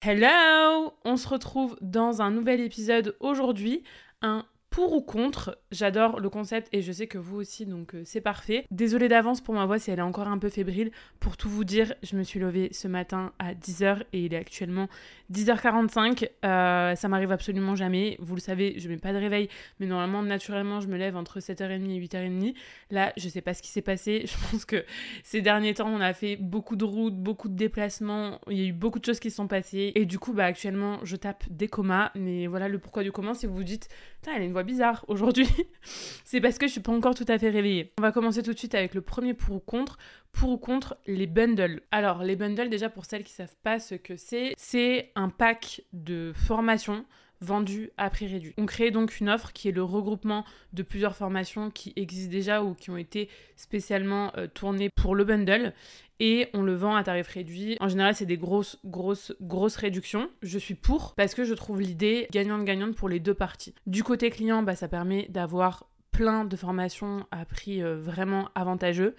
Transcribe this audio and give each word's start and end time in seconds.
Hello 0.00 0.94
On 1.04 1.16
se 1.16 1.26
retrouve 1.26 1.76
dans 1.80 2.22
un 2.22 2.30
nouvel 2.30 2.60
épisode 2.60 3.16
aujourd'hui, 3.18 3.82
un 4.22 4.46
pour 4.78 4.92
ou 4.92 5.00
contre. 5.00 5.58
J'adore 5.72 6.20
le 6.20 6.30
concept 6.30 6.68
et 6.72 6.82
je 6.82 6.92
sais 6.92 7.08
que 7.08 7.18
vous 7.18 7.34
aussi, 7.34 7.66
donc 7.66 7.96
euh, 7.96 8.02
c'est 8.04 8.20
parfait. 8.20 8.64
Désolée 8.70 9.08
d'avance 9.08 9.40
pour 9.40 9.52
ma 9.52 9.66
voix 9.66 9.80
si 9.80 9.90
elle 9.90 9.98
est 9.98 10.02
encore 10.02 10.28
un 10.28 10.38
peu 10.38 10.50
fébrile. 10.50 10.92
Pour 11.18 11.36
tout 11.36 11.48
vous 11.48 11.64
dire, 11.64 11.94
je 12.04 12.14
me 12.14 12.22
suis 12.22 12.38
levée 12.38 12.68
ce 12.70 12.86
matin 12.86 13.32
à 13.40 13.54
10h 13.54 14.04
et 14.12 14.26
il 14.26 14.34
est 14.34 14.36
actuellement 14.36 14.86
10h45. 15.32 16.28
Euh, 16.44 16.94
ça 16.94 17.08
m'arrive 17.08 17.32
absolument 17.32 17.74
jamais. 17.74 18.18
Vous 18.20 18.36
le 18.36 18.40
savez, 18.40 18.78
je 18.78 18.88
mets 18.88 18.98
pas 18.98 19.12
de 19.12 19.18
réveil, 19.18 19.48
mais 19.80 19.86
normalement, 19.86 20.22
naturellement, 20.22 20.78
je 20.78 20.86
me 20.86 20.96
lève 20.96 21.16
entre 21.16 21.40
7h30 21.40 21.90
et 21.90 22.00
8h30. 22.00 22.54
Là, 22.92 23.12
je 23.16 23.28
sais 23.28 23.40
pas 23.40 23.54
ce 23.54 23.62
qui 23.62 23.70
s'est 23.70 23.82
passé. 23.82 24.26
Je 24.28 24.52
pense 24.52 24.64
que 24.64 24.84
ces 25.24 25.40
derniers 25.40 25.74
temps, 25.74 25.88
on 25.88 26.00
a 26.00 26.12
fait 26.12 26.36
beaucoup 26.36 26.76
de 26.76 26.84
routes, 26.84 27.16
beaucoup 27.16 27.48
de 27.48 27.56
déplacements. 27.56 28.40
Il 28.48 28.56
y 28.56 28.62
a 28.62 28.68
eu 28.68 28.72
beaucoup 28.72 29.00
de 29.00 29.04
choses 29.04 29.18
qui 29.18 29.32
sont 29.32 29.48
passées. 29.48 29.90
Et 29.96 30.06
du 30.06 30.20
coup, 30.20 30.32
bah, 30.32 30.44
actuellement, 30.44 31.00
je 31.02 31.16
tape 31.16 31.42
des 31.50 31.66
comas. 31.66 32.12
Mais 32.14 32.46
voilà 32.46 32.68
le 32.68 32.78
pourquoi 32.78 33.02
du 33.02 33.10
comment. 33.10 33.34
Si 33.34 33.46
vous 33.46 33.56
vous 33.56 33.64
dites, 33.64 33.88
elle 34.36 34.42
a 34.42 34.44
une 34.44 34.52
voix 34.52 34.62
bizarre 34.68 35.04
aujourd'hui, 35.08 35.48
c'est 36.24 36.40
parce 36.40 36.58
que 36.58 36.66
je 36.66 36.72
suis 36.72 36.80
pas 36.80 36.92
encore 36.92 37.14
tout 37.14 37.24
à 37.26 37.38
fait 37.38 37.48
réveillée. 37.48 37.92
On 37.98 38.02
va 38.02 38.12
commencer 38.12 38.42
tout 38.42 38.52
de 38.52 38.58
suite 38.58 38.74
avec 38.74 38.94
le 38.94 39.00
premier 39.00 39.34
pour 39.34 39.56
ou 39.56 39.60
contre. 39.60 39.98
Pour 40.30 40.50
ou 40.50 40.58
contre 40.58 40.98
les 41.06 41.26
bundles. 41.26 41.80
Alors, 41.90 42.22
les 42.22 42.36
bundles, 42.36 42.68
déjà 42.68 42.90
pour 42.90 43.06
celles 43.06 43.24
qui 43.24 43.32
savent 43.32 43.56
pas 43.62 43.80
ce 43.80 43.94
que 43.94 44.16
c'est, 44.16 44.52
c'est 44.58 45.10
un 45.16 45.30
pack 45.30 45.82
de 45.94 46.32
formation 46.34 47.06
vendu 47.40 47.90
à 47.96 48.10
prix 48.10 48.26
réduit. 48.26 48.52
On 48.58 48.66
crée 48.66 48.90
donc 48.90 49.20
une 49.20 49.28
offre 49.28 49.52
qui 49.52 49.68
est 49.68 49.72
le 49.72 49.82
regroupement 49.82 50.44
de 50.72 50.82
plusieurs 50.82 51.16
formations 51.16 51.70
qui 51.70 51.92
existent 51.96 52.30
déjà 52.30 52.62
ou 52.62 52.74
qui 52.74 52.90
ont 52.90 52.96
été 52.96 53.28
spécialement 53.56 54.32
euh, 54.36 54.46
tournées 54.46 54.90
pour 54.90 55.14
le 55.14 55.24
bundle 55.24 55.72
et 56.20 56.48
on 56.52 56.62
le 56.62 56.74
vend 56.74 56.96
à 56.96 57.04
tarif 57.04 57.28
réduit. 57.28 57.76
En 57.80 57.88
général, 57.88 58.14
c'est 58.14 58.26
des 58.26 58.36
grosses, 58.36 58.78
grosses, 58.84 59.32
grosses 59.40 59.76
réductions. 59.76 60.28
Je 60.42 60.58
suis 60.58 60.74
pour 60.74 61.14
parce 61.14 61.34
que 61.34 61.44
je 61.44 61.54
trouve 61.54 61.80
l'idée 61.80 62.26
gagnante-gagnante 62.32 62.96
pour 62.96 63.08
les 63.08 63.20
deux 63.20 63.34
parties. 63.34 63.74
Du 63.86 64.02
côté 64.02 64.30
client, 64.30 64.62
bah, 64.62 64.74
ça 64.74 64.88
permet 64.88 65.26
d'avoir 65.28 65.88
plein 66.10 66.44
de 66.44 66.56
formations 66.56 67.26
à 67.30 67.44
prix 67.44 67.82
euh, 67.82 67.96
vraiment 67.96 68.48
avantageux. 68.54 69.14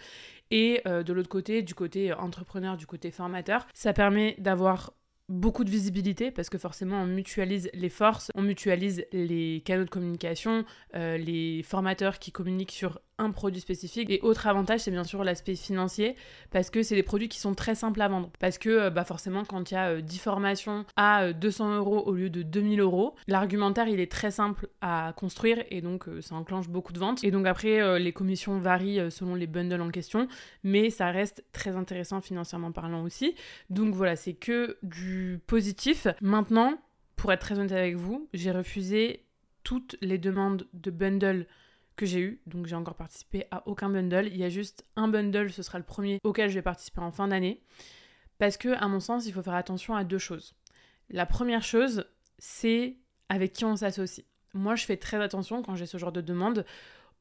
Et 0.51 0.81
euh, 0.87 1.03
de 1.03 1.13
l'autre 1.13 1.29
côté, 1.29 1.61
du 1.61 1.75
côté 1.75 2.11
entrepreneur, 2.11 2.75
du 2.75 2.87
côté 2.87 3.11
formateur, 3.11 3.67
ça 3.73 3.93
permet 3.93 4.35
d'avoir 4.39 4.93
beaucoup 5.29 5.63
de 5.63 5.69
visibilité 5.69 6.31
parce 6.31 6.49
que 6.49 6.57
forcément 6.57 7.01
on 7.01 7.05
mutualise 7.05 7.69
les 7.73 7.89
forces, 7.89 8.31
on 8.35 8.41
mutualise 8.41 9.05
les 9.13 9.61
canaux 9.63 9.85
de 9.85 9.89
communication, 9.89 10.65
euh, 10.95 11.17
les 11.17 11.63
formateurs 11.63 12.19
qui 12.19 12.31
communiquent 12.31 12.71
sur 12.71 12.99
un 13.19 13.31
produit 13.31 13.59
spécifique. 13.59 14.09
Et 14.09 14.21
autre 14.21 14.47
avantage, 14.47 14.81
c'est 14.81 14.91
bien 14.91 15.03
sûr 15.03 15.25
l'aspect 15.25 15.55
financier, 15.55 16.15
parce 16.51 16.69
que 16.69 16.83
c'est 16.83 16.95
des 16.95 17.03
produits 17.03 17.27
qui 17.27 17.39
sont 17.39 17.53
très 17.53 17.75
simples 17.75 18.01
à 18.01 18.07
vendre. 18.07 18.31
Parce 18.39 18.57
que 18.57 18.69
euh, 18.69 18.89
bah 18.89 19.03
forcément, 19.03 19.43
quand 19.43 19.71
il 19.71 19.73
y 19.73 19.77
a 19.77 20.01
10 20.01 20.17
euh, 20.17 20.21
formations 20.21 20.85
à 20.95 21.33
200 21.33 21.75
euros 21.75 22.01
au 22.05 22.13
lieu 22.13 22.29
de 22.29 22.41
2000 22.41 22.79
euros, 22.79 23.15
l'argumentaire, 23.27 23.89
il 23.89 23.99
est 23.99 24.11
très 24.11 24.31
simple 24.31 24.69
à 24.81 25.13
construire, 25.17 25.61
et 25.69 25.81
donc 25.81 26.05
ça 26.21 26.35
enclenche 26.35 26.69
beaucoup 26.69 26.93
de 26.93 26.99
ventes. 26.99 27.23
Et 27.23 27.31
donc 27.31 27.45
après, 27.45 27.99
les 27.99 28.13
commissions 28.13 28.57
varient 28.57 29.11
selon 29.11 29.35
les 29.35 29.47
bundles 29.47 29.81
en 29.81 29.89
question, 29.89 30.27
mais 30.63 30.89
ça 30.89 31.11
reste 31.11 31.43
très 31.51 31.75
intéressant 31.75 32.21
financièrement 32.21 32.71
parlant 32.71 33.03
aussi. 33.03 33.35
Donc 33.69 33.93
voilà, 33.93 34.15
c'est 34.15 34.33
que 34.33 34.77
du 34.81 35.18
positif. 35.47 36.07
Maintenant, 36.21 36.79
pour 37.15 37.31
être 37.31 37.41
très 37.41 37.59
honnête 37.59 37.71
avec 37.71 37.95
vous, 37.95 38.29
j'ai 38.33 38.51
refusé 38.51 39.25
toutes 39.63 39.97
les 40.01 40.17
demandes 40.17 40.67
de 40.73 40.91
bundle 40.91 41.45
que 41.95 42.05
j'ai 42.05 42.21
eu. 42.21 42.41
Donc 42.45 42.65
j'ai 42.65 42.75
encore 42.75 42.95
participé 42.95 43.45
à 43.51 43.67
aucun 43.67 43.89
bundle. 43.89 44.27
Il 44.27 44.37
y 44.37 44.43
a 44.43 44.49
juste 44.49 44.85
un 44.95 45.07
bundle, 45.07 45.51
ce 45.51 45.63
sera 45.63 45.77
le 45.77 45.83
premier 45.83 46.19
auquel 46.23 46.49
je 46.49 46.55
vais 46.55 46.61
participer 46.61 47.01
en 47.01 47.11
fin 47.11 47.27
d'année. 47.27 47.61
Parce 48.37 48.55
que, 48.55 48.69
à 48.69 48.87
mon 48.87 49.01
sens, 49.01 49.25
il 49.25 49.33
faut 49.33 49.43
faire 49.43 49.53
attention 49.53 49.95
à 49.95 50.05
deux 50.05 50.17
choses. 50.17 50.55
La 51.09 51.25
première 51.25 51.61
chose, 51.61 52.05
c'est 52.37 52.97
avec 53.27 53.51
qui 53.51 53.65
on 53.65 53.75
s'associe. 53.75 54.25
Moi, 54.53 54.75
je 54.75 54.85
fais 54.85 54.97
très 54.97 55.21
attention 55.21 55.61
quand 55.61 55.75
j'ai 55.75 55.85
ce 55.85 55.97
genre 55.97 56.13
de 56.13 56.21
demande 56.21 56.65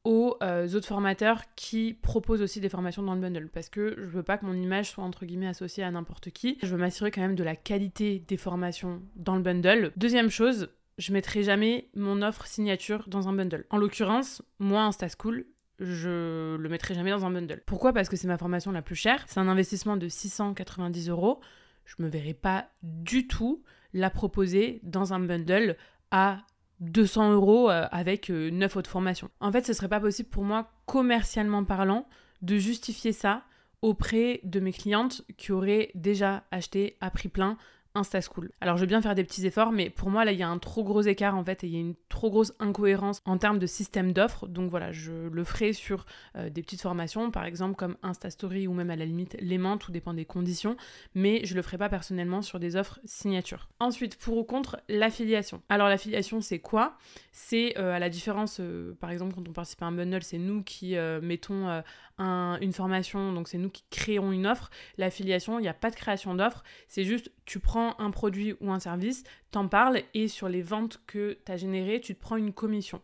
aux 0.03 0.37
euh, 0.41 0.67
autres 0.73 0.87
formateurs 0.87 1.43
qui 1.55 1.93
proposent 1.93 2.41
aussi 2.41 2.61
des 2.61 2.69
formations 2.69 3.03
dans 3.03 3.15
le 3.15 3.21
bundle 3.21 3.49
parce 3.49 3.69
que 3.69 3.95
je 3.97 4.07
veux 4.07 4.23
pas 4.23 4.37
que 4.37 4.45
mon 4.45 4.53
image 4.53 4.91
soit 4.91 5.03
entre 5.03 5.25
guillemets 5.25 5.47
associée 5.47 5.83
à 5.83 5.91
n'importe 5.91 6.29
qui. 6.29 6.57
Je 6.63 6.67
veux 6.67 6.77
m'assurer 6.77 7.11
quand 7.11 7.21
même 7.21 7.35
de 7.35 7.43
la 7.43 7.55
qualité 7.55 8.23
des 8.27 8.37
formations 8.37 9.01
dans 9.15 9.35
le 9.35 9.41
bundle. 9.41 9.91
Deuxième 9.97 10.29
chose, 10.29 10.69
je 10.97 11.13
mettrai 11.13 11.43
jamais 11.43 11.89
mon 11.95 12.21
offre 12.21 12.45
signature 12.45 13.05
dans 13.07 13.27
un 13.27 13.33
bundle. 13.33 13.65
En 13.69 13.77
l'occurrence, 13.77 14.41
moi, 14.59 14.83
InstaSchool, 14.83 15.45
je 15.79 16.55
le 16.55 16.69
mettrai 16.69 16.93
jamais 16.93 17.11
dans 17.11 17.25
un 17.25 17.31
bundle. 17.31 17.61
Pourquoi? 17.65 17.93
Parce 17.93 18.09
que 18.09 18.17
c'est 18.17 18.27
ma 18.27 18.37
formation 18.37 18.71
la 18.71 18.81
plus 18.81 18.95
chère. 18.95 19.23
C'est 19.27 19.39
un 19.39 19.47
investissement 19.47 19.97
de 19.97 20.07
690 20.07 21.09
euros. 21.09 21.39
Je 21.85 21.95
me 21.99 22.09
verrai 22.09 22.33
pas 22.33 22.69
du 22.83 23.27
tout 23.27 23.63
la 23.93 24.09
proposer 24.09 24.79
dans 24.83 25.13
un 25.13 25.19
bundle 25.19 25.75
à 26.11 26.45
200 26.79 27.33
euros 27.33 27.69
euh, 27.69 27.87
avec 27.91 28.29
9 28.29 28.75
euh, 28.75 28.79
autres 28.79 28.89
formations. 28.89 29.29
En 29.39 29.51
fait, 29.51 29.65
ce 29.65 29.73
serait 29.73 29.89
pas 29.89 29.99
possible 29.99 30.29
pour 30.29 30.43
moi, 30.43 30.71
commercialement 30.85 31.63
parlant, 31.63 32.07
de 32.41 32.57
justifier 32.57 33.11
ça 33.11 33.43
auprès 33.81 34.41
de 34.43 34.59
mes 34.59 34.73
clientes 34.73 35.23
qui 35.37 35.51
auraient 35.51 35.91
déjà 35.95 36.43
acheté 36.51 36.97
à 37.01 37.11
prix 37.11 37.29
plein 37.29 37.57
School. 38.03 38.51
Alors 38.61 38.77
je 38.77 38.81
veux 38.81 38.87
bien 38.87 39.01
faire 39.01 39.15
des 39.15 39.23
petits 39.23 39.45
efforts, 39.45 39.71
mais 39.71 39.89
pour 39.89 40.09
moi 40.09 40.25
là 40.25 40.31
il 40.31 40.39
y 40.39 40.43
a 40.43 40.49
un 40.49 40.57
trop 40.57 40.83
gros 40.83 41.01
écart 41.01 41.35
en 41.35 41.43
fait 41.43 41.63
et 41.63 41.67
il 41.67 41.73
y 41.73 41.77
a 41.77 41.79
une 41.79 41.95
trop 42.09 42.29
grosse 42.29 42.53
incohérence 42.59 43.21
en 43.25 43.37
termes 43.37 43.59
de 43.59 43.65
système 43.65 44.13
d'offres. 44.13 44.47
Donc 44.47 44.69
voilà, 44.69 44.91
je 44.91 45.11
le 45.11 45.43
ferai 45.43 45.73
sur 45.73 46.05
euh, 46.35 46.49
des 46.49 46.61
petites 46.61 46.81
formations, 46.81 47.31
par 47.31 47.45
exemple 47.45 47.75
comme 47.75 47.97
Instastory 48.03 48.67
ou 48.67 48.73
même 48.73 48.89
à 48.89 48.95
la 48.95 49.05
limite 49.05 49.37
l'aimant, 49.39 49.77
tout 49.77 49.91
dépend 49.91 50.13
des 50.13 50.25
conditions, 50.25 50.75
mais 51.15 51.41
je 51.45 51.55
le 51.55 51.61
ferai 51.61 51.77
pas 51.77 51.89
personnellement 51.89 52.41
sur 52.41 52.59
des 52.59 52.75
offres 52.75 52.99
signature. 53.05 53.69
Ensuite, 53.79 54.17
pour 54.17 54.37
ou 54.37 54.43
contre 54.43 54.79
l'affiliation. 54.89 55.61
Alors 55.69 55.89
l'affiliation 55.89 56.41
c'est 56.41 56.59
quoi? 56.59 56.97
C'est 57.31 57.77
euh, 57.77 57.93
à 57.93 57.99
la 57.99 58.09
différence, 58.09 58.59
euh, 58.59 58.95
par 58.99 59.11
exemple 59.11 59.35
quand 59.35 59.47
on 59.47 59.53
participe 59.53 59.81
à 59.81 59.85
un 59.85 59.91
bundle, 59.91 60.23
c'est 60.23 60.37
nous 60.37 60.63
qui 60.63 60.95
mettons 61.21 61.81
une 62.19 62.73
formation, 62.73 63.31
donc 63.33 63.47
c'est 63.47 63.57
nous 63.57 63.69
qui 63.69 63.83
créons 63.89 64.31
une 64.31 64.47
offre. 64.47 64.69
L'affiliation, 64.97 65.59
il 65.59 65.61
n'y 65.61 65.67
a 65.67 65.73
pas 65.73 65.89
de 65.89 65.95
création 65.95 66.35
d'offre, 66.35 66.63
c'est 66.87 67.03
juste 67.03 67.31
tu 67.45 67.59
prends 67.59 67.88
un 67.99 68.11
produit 68.11 68.55
ou 68.59 68.71
un 68.71 68.79
service, 68.79 69.23
t'en 69.51 69.67
parles 69.67 70.03
et 70.13 70.27
sur 70.27 70.49
les 70.49 70.61
ventes 70.61 71.01
que 71.07 71.37
tu 71.45 71.51
as 71.51 71.57
générées, 71.57 72.01
tu 72.01 72.15
te 72.15 72.21
prends 72.21 72.37
une 72.37 72.53
commission. 72.53 73.01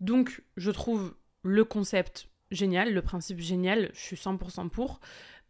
Donc 0.00 0.42
je 0.56 0.70
trouve 0.70 1.14
le 1.42 1.64
concept 1.64 2.28
génial, 2.50 2.92
le 2.92 3.02
principe 3.02 3.40
génial, 3.40 3.90
je 3.94 4.00
suis 4.00 4.16
100% 4.16 4.68
pour. 4.68 5.00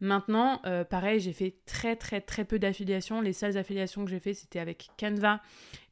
Maintenant, 0.00 0.60
euh, 0.66 0.84
pareil, 0.84 1.20
j'ai 1.20 1.32
fait 1.32 1.56
très 1.64 1.96
très 1.96 2.20
très 2.20 2.44
peu 2.44 2.58
d'affiliations. 2.58 3.20
Les 3.20 3.32
seules 3.32 3.56
affiliations 3.56 4.04
que 4.04 4.10
j'ai 4.10 4.18
fait, 4.18 4.34
c'était 4.34 4.58
avec 4.58 4.88
Canva 4.98 5.40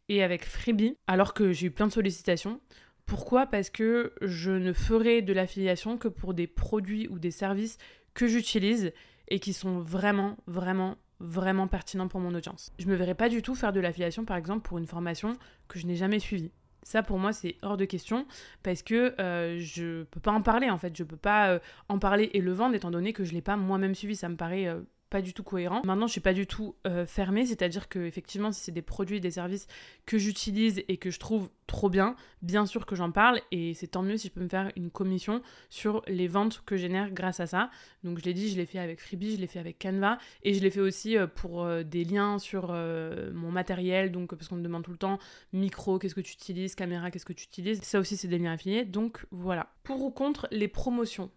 et 0.09 0.23
avec 0.23 0.45
Freebie, 0.45 0.97
alors 1.07 1.35
que 1.35 1.53
j'ai 1.53 1.69
eu 1.69 1.71
plein 1.71 1.87
de 1.87 1.93
sollicitations. 1.93 2.61
Pourquoi? 3.07 3.47
Parce 3.47 3.71
que 3.71 4.13
je 4.21 4.51
ne 4.51 4.73
ferai 4.73 5.23
de 5.23 5.33
l'affiliation 5.33 5.97
que 5.97 6.09
pour 6.09 6.35
des 6.35 6.47
produits 6.47 7.09
ou 7.09 7.19
des 7.19 7.31
services 7.31 7.79
que 8.15 8.27
j'utilise 8.27 8.93
et 9.29 9.39
qui 9.39 9.53
sont 9.53 9.81
vraiment, 9.81 10.37
vraiment, 10.47 10.97
vraiment 11.21 11.69
pertinents 11.69 12.09
pour 12.09 12.21
mon 12.21 12.35
audience. 12.35 12.73
Je 12.79 12.87
me 12.87 12.95
verrai 12.95 13.15
pas 13.15 13.29
du 13.29 13.43
tout 13.43 13.55
faire 13.55 13.73
de 13.73 13.81
l'affiliation, 13.81 14.25
par 14.25 14.37
exemple, 14.37 14.63
pour 14.63 14.79
une 14.79 14.87
formation 14.87 15.37
que 15.69 15.79
je 15.79 15.87
n'ai 15.87 15.97
jamais 15.97 16.19
suivie. 16.19 16.51
Ça, 16.83 17.03
pour 17.03 17.19
moi, 17.19 17.33
c'est 17.33 17.57
hors 17.63 17.77
de 17.77 17.85
question 17.85 18.27
parce 18.63 18.83
que 18.83 19.15
euh, 19.21 19.59
je 19.61 20.05
peux 20.05 20.21
pas 20.21 20.33
en 20.33 20.41
parler 20.41 20.71
en 20.71 20.79
fait. 20.79 20.97
Je 20.97 21.05
peux 21.05 21.17
pas 21.17 21.51
euh, 21.51 21.59
en 21.89 21.99
parler 21.99 22.31
et 22.33 22.41
le 22.41 22.53
vendre 22.53 22.75
étant 22.75 22.91
donné 22.91 23.13
que 23.13 23.23
je 23.23 23.33
l'ai 23.33 23.43
pas 23.43 23.57
moi-même 23.57 23.95
suivi. 23.95 24.17
Ça 24.17 24.29
me 24.31 24.37
paraît 24.37 24.67
euh, 24.67 24.81
pas 25.11 25.21
du 25.21 25.35
tout 25.35 25.43
cohérent. 25.43 25.83
Maintenant, 25.85 26.07
je 26.07 26.13
suis 26.13 26.21
pas 26.21 26.33
du 26.33 26.47
tout 26.47 26.77
euh, 26.87 27.05
fermée, 27.05 27.45
c'est-à-dire 27.45 27.89
que 27.89 27.99
effectivement, 27.99 28.53
si 28.53 28.61
c'est 28.61 28.73
des 28.73 28.81
produits 28.81 29.17
et 29.17 29.21
des 29.21 29.33
services 29.33 29.67
que 30.07 30.19
j'utilise 30.19 30.83
et 30.87 30.97
que 30.97 31.11
je 31.11 31.19
trouve 31.19 31.51
trop 31.67 31.91
bien, 31.91 32.15
bien 32.43 32.65
sûr 32.65 32.87
que 32.87 32.95
j'en 32.95 33.11
parle 33.11 33.41
et 33.51 33.75
c'est 33.75 33.89
tant 33.89 34.03
mieux 34.03 34.17
si 34.17 34.29
je 34.29 34.33
peux 34.33 34.41
me 34.41 34.49
faire 34.49 34.71
une 34.77 34.91
commission 34.91 35.43
sur 35.69 36.03
les 36.07 36.29
ventes 36.29 36.63
que 36.65 36.77
génère 36.77 37.11
grâce 37.11 37.41
à 37.41 37.47
ça. 37.47 37.71
Donc 38.05 38.19
je 38.19 38.25
l'ai 38.25 38.35
dit, 38.35 38.49
je 38.49 38.57
l'ai 38.57 38.67
fait 38.67 38.79
avec 38.79 39.01
Freebie, 39.01 39.35
je 39.35 39.41
l'ai 39.41 39.47
fait 39.49 39.59
avec 39.59 39.81
Canva 39.81 40.19
et 40.43 40.55
je 40.55 40.61
l'ai 40.61 40.71
fait 40.71 40.81
aussi 40.81 41.17
euh, 41.17 41.27
pour 41.27 41.65
euh, 41.65 41.83
des 41.83 42.05
liens 42.05 42.39
sur 42.39 42.71
mon 42.71 43.51
matériel, 43.51 44.13
donc 44.13 44.35
parce 44.35 44.49
qu'on 44.49 44.57
me 44.57 44.63
demande 44.63 44.85
tout 44.85 44.93
le 44.93 44.97
temps 44.97 45.19
micro, 45.53 45.99
qu'est-ce 45.99 46.15
que 46.15 46.21
tu 46.21 46.33
utilises, 46.33 46.75
caméra, 46.75 47.11
qu'est-ce 47.11 47.25
que 47.27 47.33
tu 47.33 47.45
utilises. 47.45 47.83
Ça 47.83 47.99
aussi, 47.99 48.17
c'est 48.17 48.29
des 48.29 48.39
liens 48.39 48.53
affiliés. 48.53 48.85
Donc 48.85 49.27
voilà. 49.31 49.73
Pour 49.83 50.03
ou 50.03 50.11
contre 50.11 50.47
les 50.53 50.69
promotions 50.69 51.31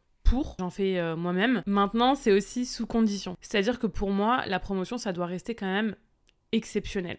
J'en 0.59 0.69
fais 0.69 0.97
euh, 1.00 1.15
moi-même. 1.15 1.63
Maintenant, 1.65 2.15
c'est 2.15 2.31
aussi 2.31 2.65
sous 2.65 2.85
condition. 2.85 3.38
C'est-à-dire 3.41 3.80
que 3.80 3.88
pour 3.88 4.12
moi, 4.12 4.44
la 4.47 4.59
promotion, 4.59 4.97
ça 4.97 5.13
doit 5.13 5.25
rester 5.25 5.56
quand 5.56 5.71
même 5.71 5.95
exceptionnel. 6.51 7.18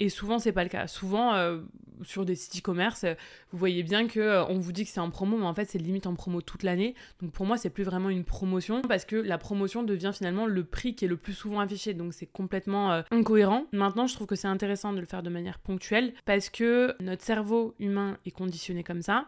Et 0.00 0.08
souvent, 0.08 0.38
c'est 0.38 0.52
pas 0.52 0.64
le 0.64 0.68
cas. 0.68 0.88
Souvent, 0.88 1.34
euh, 1.34 1.60
sur 2.02 2.24
des 2.24 2.34
sites 2.34 2.58
e-commerce, 2.58 3.04
vous 3.52 3.58
voyez 3.58 3.84
bien 3.84 4.08
que 4.08 4.18
euh, 4.18 4.44
on 4.46 4.58
vous 4.58 4.72
dit 4.72 4.84
que 4.84 4.90
c'est 4.90 5.00
en 5.00 5.10
promo, 5.10 5.36
mais 5.36 5.46
en 5.46 5.54
fait, 5.54 5.66
c'est 5.66 5.78
limite 5.78 6.08
en 6.08 6.14
promo 6.14 6.40
toute 6.40 6.64
l'année. 6.64 6.96
Donc 7.20 7.30
pour 7.30 7.46
moi, 7.46 7.56
c'est 7.56 7.70
plus 7.70 7.84
vraiment 7.84 8.08
une 8.08 8.24
promotion 8.24 8.82
parce 8.82 9.04
que 9.04 9.14
la 9.14 9.38
promotion 9.38 9.84
devient 9.84 10.10
finalement 10.12 10.46
le 10.46 10.64
prix 10.64 10.96
qui 10.96 11.04
est 11.04 11.08
le 11.08 11.16
plus 11.16 11.34
souvent 11.34 11.60
affiché. 11.60 11.94
Donc 11.94 12.14
c'est 12.14 12.26
complètement 12.26 13.02
incohérent. 13.12 13.66
Maintenant, 13.72 14.08
je 14.08 14.14
trouve 14.14 14.26
que 14.26 14.34
c'est 14.34 14.48
intéressant 14.48 14.92
de 14.92 14.98
le 14.98 15.06
faire 15.06 15.22
de 15.22 15.30
manière 15.30 15.60
ponctuelle 15.60 16.14
parce 16.24 16.50
que 16.50 16.96
notre 17.00 17.22
cerveau 17.22 17.76
humain 17.78 18.18
est 18.26 18.32
conditionné 18.32 18.82
comme 18.82 19.02
ça. 19.02 19.26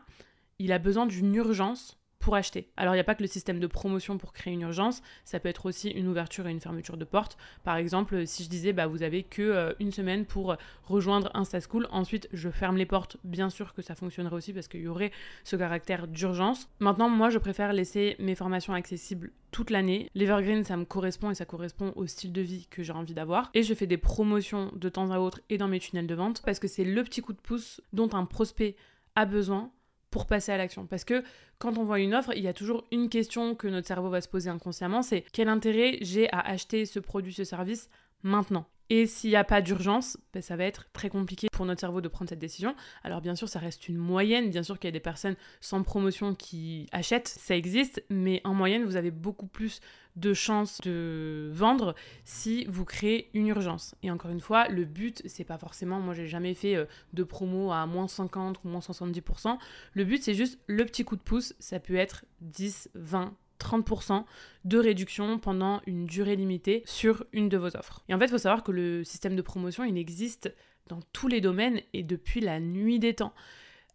Il 0.59 0.73
a 0.73 0.79
besoin 0.79 1.07
d'une 1.07 1.35
urgence 1.37 1.99
acheter. 2.33 2.71
Alors 2.77 2.95
il 2.95 2.97
n'y 2.97 3.01
a 3.01 3.05
pas 3.05 3.15
que 3.15 3.23
le 3.23 3.29
système 3.29 3.61
de 3.61 3.67
promotion 3.67 4.17
pour 4.17 4.33
créer 4.33 4.55
une 4.55 4.63
urgence, 4.63 5.03
ça 5.25 5.41
peut 5.41 5.49
être 5.49 5.67
aussi 5.67 5.91
une 5.91 6.09
ouverture 6.09 6.47
et 6.47 6.51
une 6.51 6.61
fermeture 6.61 6.97
de 6.97 7.05
porte. 7.05 7.37
Par 7.65 7.77
exemple, 7.77 8.27
si 8.27 8.45
je 8.45 8.49
disais 8.49 8.73
bah 8.73 8.87
vous 8.87 9.03
avez 9.03 9.23
que 9.25 9.43
euh, 9.43 9.73
une 9.81 9.93
semaine 9.93 10.25
pour 10.25 10.57
rejoindre 10.85 11.31
InstaSchool, 11.35 11.89
ensuite 11.91 12.29
je 12.33 12.49
ferme 12.49 12.77
les 12.77 12.87
portes, 12.87 13.17
bien 13.25 13.51
sûr 13.51 13.75
que 13.75 13.83
ça 13.83 13.95
fonctionnerait 13.95 14.37
aussi 14.37 14.53
parce 14.53 14.69
qu'il 14.69 14.81
y 14.81 14.89
aurait 14.89 15.13
ce 15.43 15.57
caractère 15.57 16.07
d'urgence. 16.09 16.69
Maintenant, 16.79 17.09
moi 17.09 17.31
je 17.31 17.39
préfère 17.39 17.73
laisser 17.73 18.17
mes 18.19 18.35
formations 18.35 18.75
accessibles 18.75 19.33
toute 19.51 19.71
l'année. 19.71 20.11
L'Evergreen, 20.15 20.65
ça 20.65 20.77
me 20.77 20.85
correspond 20.85 21.31
et 21.31 21.35
ça 21.35 21.45
correspond 21.45 21.93
au 21.97 22.07
style 22.07 22.33
de 22.33 22.41
vie 22.41 22.67
que 22.71 22.83
j'ai 22.83 22.93
envie 22.93 23.15
d'avoir. 23.15 23.51
Et 23.55 23.63
je 23.63 23.73
fais 23.75 23.87
des 23.87 23.99
promotions 23.99 24.73
de 24.75 24.89
temps 24.89 25.11
à 25.13 25.19
autre 25.19 25.41
et 25.49 25.59
dans 25.59 25.69
mes 25.69 25.79
tunnels 25.79 26.07
de 26.07 26.15
vente 26.15 26.43
parce 26.45 26.59
que 26.59 26.69
c'est 26.69 26.85
le 26.85 27.05
petit 27.05 27.21
coup 27.21 27.33
de 27.33 27.41
pouce 27.41 27.81
dont 27.93 28.13
un 28.15 28.25
prospect 28.25 28.77
a 29.15 29.27
besoin 29.27 29.71
pour 30.15 30.27
passer 30.27 30.53
à 30.53 30.57
l'action. 30.57 30.87
Parce 30.87 31.03
que 31.03 31.25
quand 31.59 31.77
on 31.77 31.83
voit 31.83 31.99
une 31.99 32.15
offre, 32.15 32.31
il 32.37 32.43
y 32.45 32.47
a 32.47 32.53
toujours 32.53 32.85
une 32.93 33.09
question 33.09 33.57
que 33.57 33.67
notre 33.67 33.89
cerveau 33.89 34.11
va 34.11 34.21
se 34.21 34.29
poser 34.29 34.49
inconsciemment, 34.49 35.03
c'est 35.03 35.25
quel 35.33 35.49
intérêt 35.49 35.99
j'ai 36.03 36.31
à 36.33 36.39
acheter 36.39 36.87
ce 36.87 37.01
produit, 37.01 37.33
ce 37.33 37.43
service 37.43 37.91
maintenant? 38.23 38.65
Et 38.91 39.07
s'il 39.07 39.31
n'y 39.31 39.37
a 39.37 39.45
pas 39.45 39.63
d'urgence, 39.63 40.19
ben, 40.33 40.43
ça 40.43 40.57
va 40.57 40.65
être 40.65 40.87
très 40.93 41.09
compliqué 41.09 41.49
pour 41.51 41.65
notre 41.65 41.81
cerveau 41.81 42.01
de 42.01 42.09
prendre 42.09 42.29
cette 42.29 42.39
décision. 42.39 42.75
Alors 43.03 43.21
bien 43.21 43.35
sûr, 43.35 43.49
ça 43.49 43.59
reste 43.59 43.89
une 43.89 43.97
moyenne. 43.97 44.51
Bien 44.51 44.63
sûr 44.63 44.79
qu'il 44.79 44.89
y 44.89 44.93
a 44.93 44.93
des 44.93 45.01
personnes 45.01 45.37
sans 45.61 45.83
promotion 45.83 46.35
qui 46.35 46.87
achètent, 46.93 47.29
ça 47.29 47.57
existe. 47.57 48.05
Mais 48.11 48.43
en 48.45 48.53
moyenne, 48.53 48.85
vous 48.85 48.97
avez 48.97 49.11
beaucoup 49.11 49.47
plus 49.47 49.81
de 50.17 50.33
chances 50.33 50.81
de 50.83 51.51
vendre 51.53 51.95
si 52.25 52.65
vous 52.67 52.85
créez 52.85 53.31
une 53.35 53.49
urgence. 53.49 53.95
Et 54.03 54.11
encore 54.11 54.31
une 54.31 54.41
fois, 54.41 54.69
le 54.69 54.85
but, 54.85 55.23
c'est 55.27 55.45
pas 55.45 55.59
forcément, 55.59 55.99
moi 55.99 56.15
j'ai 56.15 56.29
jamais 56.29 56.55
fait 56.55 56.77
euh, 56.77 56.85
de 57.15 57.25
promo 57.25 57.73
à 57.73 57.85
moins 57.87 58.07
50 58.07 58.61
ou 58.65 58.69
moins 58.69 58.81
70%. 58.81 59.59
Le 59.95 60.05
but, 60.05 60.23
c'est 60.23 60.35
juste 60.35 60.59
le 60.67 60.85
petit 60.85 61.05
coup 61.05 61.17
de 61.17 61.23
pouce. 61.23 61.55
Ça 61.59 61.81
peut 61.81 61.97
être 61.97 62.25
10, 62.43 62.91
20, 62.95 63.35
30% 63.61 64.25
de 64.65 64.79
réduction 64.79 65.39
pendant 65.39 65.81
une 65.87 66.07
durée 66.07 66.37
limitée 66.37 66.83
sur 66.87 67.25
une 67.33 67.49
de 67.49 67.57
vos 67.57 67.77
offres. 67.77 68.03
Et 68.09 68.15
en 68.15 68.19
fait, 68.19 68.27
il 68.27 68.31
faut 68.31 68.39
savoir 68.39 68.63
que 68.63 68.73
le 68.73 69.05
système 69.05 69.37
de 69.37 69.43
promotion, 69.43 69.85
il 69.85 69.99
existe 69.99 70.55
dans 70.89 71.01
tous 71.13 71.29
les 71.29 71.41
domaines 71.41 71.81
et 71.93 72.03
depuis 72.03 72.41
la 72.41 72.61
nuit 72.61 72.99
des 72.99 73.15
temps. 73.15 73.35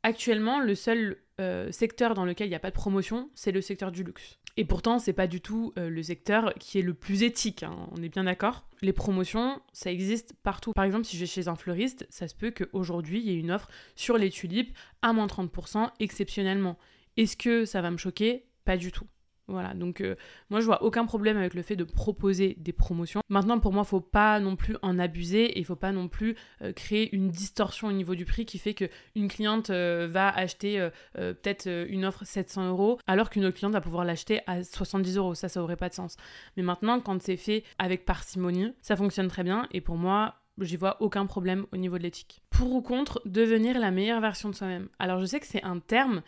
Actuellement, 0.04 0.60
le 0.60 0.76
seul 0.76 1.18
euh, 1.40 1.72
secteur 1.72 2.14
dans 2.14 2.26
lequel 2.26 2.48
il 2.48 2.52
n'y 2.52 2.56
a 2.56 2.60
pas 2.60 2.70
de 2.70 2.76
promotion, 2.76 3.30
c'est 3.36 3.52
le 3.52 3.62
secteur 3.62 3.92
du 3.92 4.04
luxe. 4.04 4.40
Et 4.58 4.66
pourtant, 4.66 5.00
c'est 5.00 5.14
pas 5.14 5.28
du 5.28 5.42
tout 5.42 5.74
euh, 5.78 5.90
le 5.90 6.04
secteur 6.04 6.54
qui 6.60 6.80
est 6.80 6.82
le 6.82 6.94
plus 6.94 7.24
éthique, 7.24 7.64
hein, 7.64 7.88
on 7.92 8.02
est 8.02 8.10
bien 8.10 8.24
d'accord. 8.26 8.68
Les 8.82 8.94
promotions, 8.94 9.62
ça 9.72 9.92
existe 9.92 10.34
partout. 10.44 10.74
Par 10.74 10.84
exemple, 10.84 11.06
si 11.06 11.16
je 11.16 11.22
vais 11.22 11.28
chez 11.28 11.48
un 11.48 11.56
fleuriste, 11.56 12.08
ça 12.10 12.28
se 12.28 12.36
peut 12.36 12.52
qu'aujourd'hui, 12.52 13.20
il 13.20 13.26
y 13.26 13.32
ait 13.32 13.40
une 13.40 13.52
offre 13.52 13.70
sur 13.96 14.18
les 14.18 14.30
tulipes 14.30 14.76
à 15.02 15.14
moins 15.14 15.28
30% 15.28 15.92
exceptionnellement. 16.00 16.78
Est-ce 17.18 17.38
que 17.38 17.66
ça 17.66 17.82
va 17.82 17.92
me 17.92 17.98
choquer? 17.98 18.46
Pas 18.66 18.78
du 18.78 18.92
tout. 18.92 19.06
Voilà, 19.50 19.74
donc 19.74 20.02
euh, 20.02 20.16
moi 20.52 20.60
je 20.60 20.66
vois 20.66 20.84
aucun 20.84 21.06
problème 21.06 21.36
avec 21.36 21.56
le 21.56 21.64
fait 21.64 21.76
de 21.76 21.84
proposer 21.84 22.56
des 22.60 22.72
promotions. 22.72 23.22
Maintenant 23.30 23.60
pour 23.60 23.74
moi, 23.74 23.84
il 23.84 23.90
faut 23.90 24.00
pas 24.00 24.40
non 24.40 24.56
plus 24.56 24.78
en 24.84 25.00
abuser 25.00 25.46
et 25.46 25.60
il 25.60 25.66
faut 25.66 25.76
pas 25.76 25.92
non 25.92 26.08
plus 26.08 26.36
euh, 26.62 26.72
créer 26.72 27.14
une 27.16 27.30
distorsion 27.30 27.88
au 27.88 27.92
niveau 27.92 28.14
du 28.14 28.26
prix 28.26 28.46
qui 28.46 28.60
fait 28.60 28.76
que 28.76 28.86
une 29.16 29.28
cliente 29.28 29.72
euh, 29.72 30.08
va 30.10 30.30
acheter 30.30 30.88
peut-être 31.16 31.68
une 31.68 32.06
offre 32.06 32.24
700 32.26 32.70
euros 32.70 33.00
alors 33.08 33.30
qu'une 33.30 33.46
autre 33.46 33.58
cliente 33.58 33.74
va 33.74 33.82
pouvoir 33.82 34.06
l'acheter 34.06 34.42
à 34.46 34.64
70 34.64 35.18
euros. 35.18 35.34
Ça, 35.34 35.50
ça 35.50 35.64
aurait 35.64 35.76
pas 35.76 35.90
de 35.90 35.96
sens. 35.96 36.16
Mais 36.56 36.64
maintenant, 36.64 37.00
quand 37.00 37.22
c'est 37.22 37.38
fait 37.38 37.64
avec 37.80 38.06
parcimonie, 38.06 38.74
ça 38.82 38.96
fonctionne 38.96 39.28
très 39.28 39.44
bien 39.44 39.68
et 39.72 39.82
pour 39.82 39.98
moi, 39.98 40.36
j'y 40.62 40.78
vois 40.78 41.02
aucun 41.02 41.26
problème 41.26 41.66
au 41.72 41.78
niveau 41.78 41.98
de 41.98 42.04
l'éthique. 42.04 42.42
Pour 42.50 42.72
ou 42.74 42.82
contre 42.82 43.22
devenir 43.26 43.80
la 43.80 43.92
meilleure 43.92 44.22
version 44.22 44.50
de 44.50 44.56
soi-même. 44.56 44.90
Alors 45.00 45.20
je 45.20 45.26
sais 45.26 45.40
que 45.40 45.48
c'est 45.48 45.64
un 45.64 45.80
terme 45.80 46.22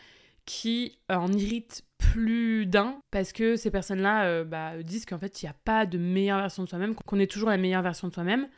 qui 0.52 0.98
en 1.08 1.32
irrite 1.32 1.86
plus 1.98 2.66
d'un 2.66 3.02
parce 3.10 3.32
que 3.32 3.56
ces 3.56 3.72
personnes-là 3.72 4.26
euh, 4.26 4.44
bah, 4.44 4.84
disent 4.84 5.06
qu'en 5.06 5.18
fait 5.18 5.42
il 5.42 5.46
n'y 5.46 5.50
a 5.50 5.56
pas 5.64 5.86
de 5.86 5.98
meilleure 5.98 6.40
version 6.40 6.64
de 6.64 6.68
soi-même, 6.68 6.94
qu'on 6.94 7.20
est 7.20 7.32
toujours 7.32 7.50
la 7.50 7.58
meilleure 7.58 7.82
version 7.82 8.10
de 8.10 8.14
soi-même. 8.14 8.50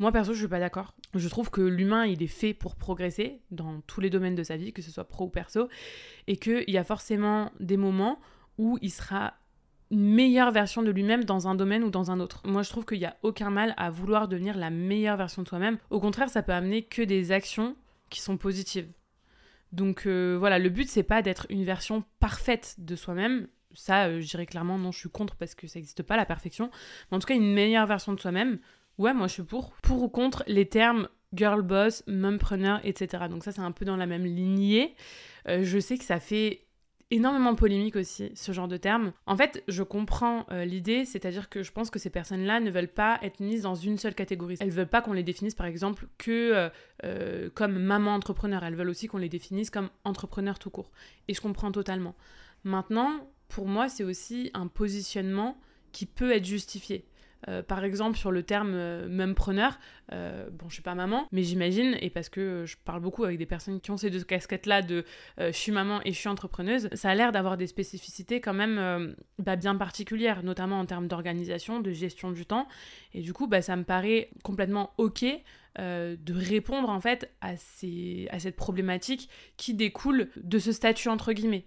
Moi 0.00 0.10
perso 0.10 0.32
je 0.32 0.40
suis 0.40 0.48
pas 0.48 0.58
d'accord. 0.58 0.94
Je 1.14 1.28
trouve 1.28 1.48
que 1.48 1.60
l'humain 1.60 2.06
il 2.06 2.24
est 2.24 2.26
fait 2.26 2.54
pour 2.54 2.74
progresser 2.74 3.40
dans 3.52 3.82
tous 3.82 4.00
les 4.00 4.10
domaines 4.10 4.34
de 4.34 4.42
sa 4.42 4.56
vie, 4.56 4.72
que 4.72 4.82
ce 4.82 4.90
soit 4.90 5.04
pro 5.04 5.26
ou 5.26 5.28
perso, 5.28 5.68
et 6.26 6.38
qu'il 6.38 6.68
y 6.68 6.76
a 6.76 6.82
forcément 6.82 7.52
des 7.60 7.76
moments 7.76 8.18
où 8.58 8.76
il 8.82 8.90
sera 8.90 9.34
une 9.92 10.12
meilleure 10.12 10.50
version 10.50 10.82
de 10.82 10.90
lui-même 10.90 11.22
dans 11.22 11.46
un 11.46 11.54
domaine 11.54 11.84
ou 11.84 11.90
dans 11.90 12.10
un 12.10 12.18
autre. 12.18 12.42
Moi, 12.44 12.62
je 12.62 12.68
trouve 12.68 12.84
qu'il 12.84 12.98
n'y 12.98 13.06
a 13.06 13.16
aucun 13.22 13.50
mal 13.50 13.74
à 13.76 13.90
vouloir 13.90 14.26
devenir 14.26 14.56
la 14.58 14.70
meilleure 14.70 15.16
version 15.16 15.42
de 15.42 15.48
soi-même. 15.48 15.78
Au 15.88 16.00
contraire, 16.00 16.28
ça 16.28 16.42
peut 16.42 16.52
amener 16.52 16.82
que 16.82 17.00
des 17.00 17.30
actions 17.32 17.74
qui 18.10 18.20
sont 18.20 18.36
positives. 18.36 18.88
Donc 19.72 20.06
euh, 20.06 20.36
voilà, 20.38 20.58
le 20.58 20.68
but 20.68 20.88
c'est 20.88 21.02
pas 21.02 21.22
d'être 21.22 21.46
une 21.50 21.64
version 21.64 22.04
parfaite 22.20 22.76
de 22.78 22.96
soi-même. 22.96 23.48
Ça, 23.74 24.06
euh, 24.06 24.20
je 24.20 24.26
dirais 24.26 24.46
clairement 24.46 24.78
non, 24.78 24.92
je 24.92 24.98
suis 24.98 25.10
contre 25.10 25.36
parce 25.36 25.54
que 25.54 25.66
ça 25.66 25.78
n'existe 25.78 26.02
pas 26.02 26.16
la 26.16 26.24
perfection. 26.24 26.70
Mais 27.10 27.16
en 27.16 27.20
tout 27.20 27.26
cas, 27.26 27.34
une 27.34 27.52
meilleure 27.52 27.86
version 27.86 28.12
de 28.12 28.20
soi-même. 28.20 28.58
Ouais, 28.96 29.14
moi 29.14 29.28
je 29.28 29.34
suis 29.34 29.42
pour. 29.42 29.72
Pour 29.82 30.02
ou 30.02 30.08
contre 30.08 30.42
les 30.46 30.66
termes 30.66 31.08
girl 31.34 31.62
boss, 31.62 32.02
mumpreneur, 32.06 32.80
etc. 32.84 33.24
Donc 33.28 33.44
ça 33.44 33.52
c'est 33.52 33.60
un 33.60 33.72
peu 33.72 33.84
dans 33.84 33.96
la 33.96 34.06
même 34.06 34.24
lignée. 34.24 34.94
Euh, 35.48 35.62
je 35.62 35.78
sais 35.78 35.98
que 35.98 36.04
ça 36.04 36.20
fait 36.20 36.67
énormément 37.10 37.54
polémique 37.54 37.96
aussi, 37.96 38.30
ce 38.34 38.52
genre 38.52 38.68
de 38.68 38.76
terme. 38.76 39.12
En 39.26 39.36
fait, 39.36 39.62
je 39.68 39.82
comprends 39.82 40.46
euh, 40.50 40.64
l'idée, 40.64 41.04
c'est-à-dire 41.04 41.48
que 41.48 41.62
je 41.62 41.72
pense 41.72 41.90
que 41.90 41.98
ces 41.98 42.10
personnes-là 42.10 42.60
ne 42.60 42.70
veulent 42.70 42.88
pas 42.88 43.18
être 43.22 43.40
mises 43.40 43.62
dans 43.62 43.74
une 43.74 43.98
seule 43.98 44.14
catégorie. 44.14 44.56
Elles 44.60 44.70
veulent 44.70 44.88
pas 44.88 45.00
qu'on 45.00 45.14
les 45.14 45.22
définisse, 45.22 45.54
par 45.54 45.66
exemple, 45.66 46.06
que 46.18 46.52
euh, 46.54 46.68
euh, 47.04 47.50
comme 47.54 47.78
maman 47.78 48.14
entrepreneur. 48.14 48.62
Elles 48.64 48.76
veulent 48.76 48.90
aussi 48.90 49.06
qu'on 49.06 49.18
les 49.18 49.28
définisse 49.28 49.70
comme 49.70 49.88
entrepreneur 50.04 50.58
tout 50.58 50.70
court. 50.70 50.90
Et 51.28 51.34
je 51.34 51.40
comprends 51.40 51.72
totalement. 51.72 52.14
Maintenant, 52.64 53.26
pour 53.48 53.66
moi, 53.66 53.88
c'est 53.88 54.04
aussi 54.04 54.50
un 54.52 54.66
positionnement 54.66 55.58
qui 55.92 56.04
peut 56.04 56.32
être 56.32 56.44
justifié. 56.44 57.06
Euh, 57.46 57.62
par 57.62 57.84
exemple, 57.84 58.18
sur 58.18 58.32
le 58.32 58.42
terme 58.42 58.72
euh, 58.74 59.08
même 59.08 59.34
preneur, 59.34 59.78
euh, 60.12 60.48
bon, 60.50 60.68
je 60.68 60.74
suis 60.74 60.82
pas 60.82 60.94
maman, 60.94 61.28
mais 61.30 61.42
j'imagine, 61.42 61.96
et 62.00 62.10
parce 62.10 62.28
que 62.28 62.64
je 62.66 62.76
parle 62.84 63.00
beaucoup 63.00 63.24
avec 63.24 63.38
des 63.38 63.46
personnes 63.46 63.80
qui 63.80 63.90
ont 63.90 63.96
ces 63.96 64.10
deux 64.10 64.24
casquettes-là 64.24 64.82
de 64.82 65.04
je 65.38 65.52
suis 65.52 65.72
maman 65.72 66.00
et 66.04 66.12
je 66.12 66.18
suis 66.18 66.28
entrepreneuse, 66.28 66.88
ça 66.94 67.10
a 67.10 67.14
l'air 67.14 67.32
d'avoir 67.32 67.56
des 67.56 67.66
spécificités 67.66 68.40
quand 68.40 68.54
même 68.54 69.14
bah, 69.38 69.56
bien 69.56 69.76
particulières, 69.76 70.42
notamment 70.42 70.80
en 70.80 70.86
termes 70.86 71.06
d'organisation, 71.06 71.80
de 71.80 71.92
gestion 71.92 72.32
du 72.32 72.46
temps. 72.46 72.66
Et 73.14 73.20
du 73.20 73.32
coup, 73.32 73.46
bah, 73.46 73.62
ça 73.62 73.76
me 73.76 73.84
paraît 73.84 74.30
complètement 74.42 74.92
OK 74.98 75.24
de 75.76 76.34
répondre 76.34 76.88
en 76.88 77.00
fait 77.00 77.30
à 77.40 77.56
cette 77.56 78.56
problématique 78.56 79.28
qui 79.56 79.74
découle 79.74 80.28
de 80.36 80.58
ce 80.58 80.72
statut 80.72 81.08
entre 81.08 81.32
guillemets. 81.32 81.66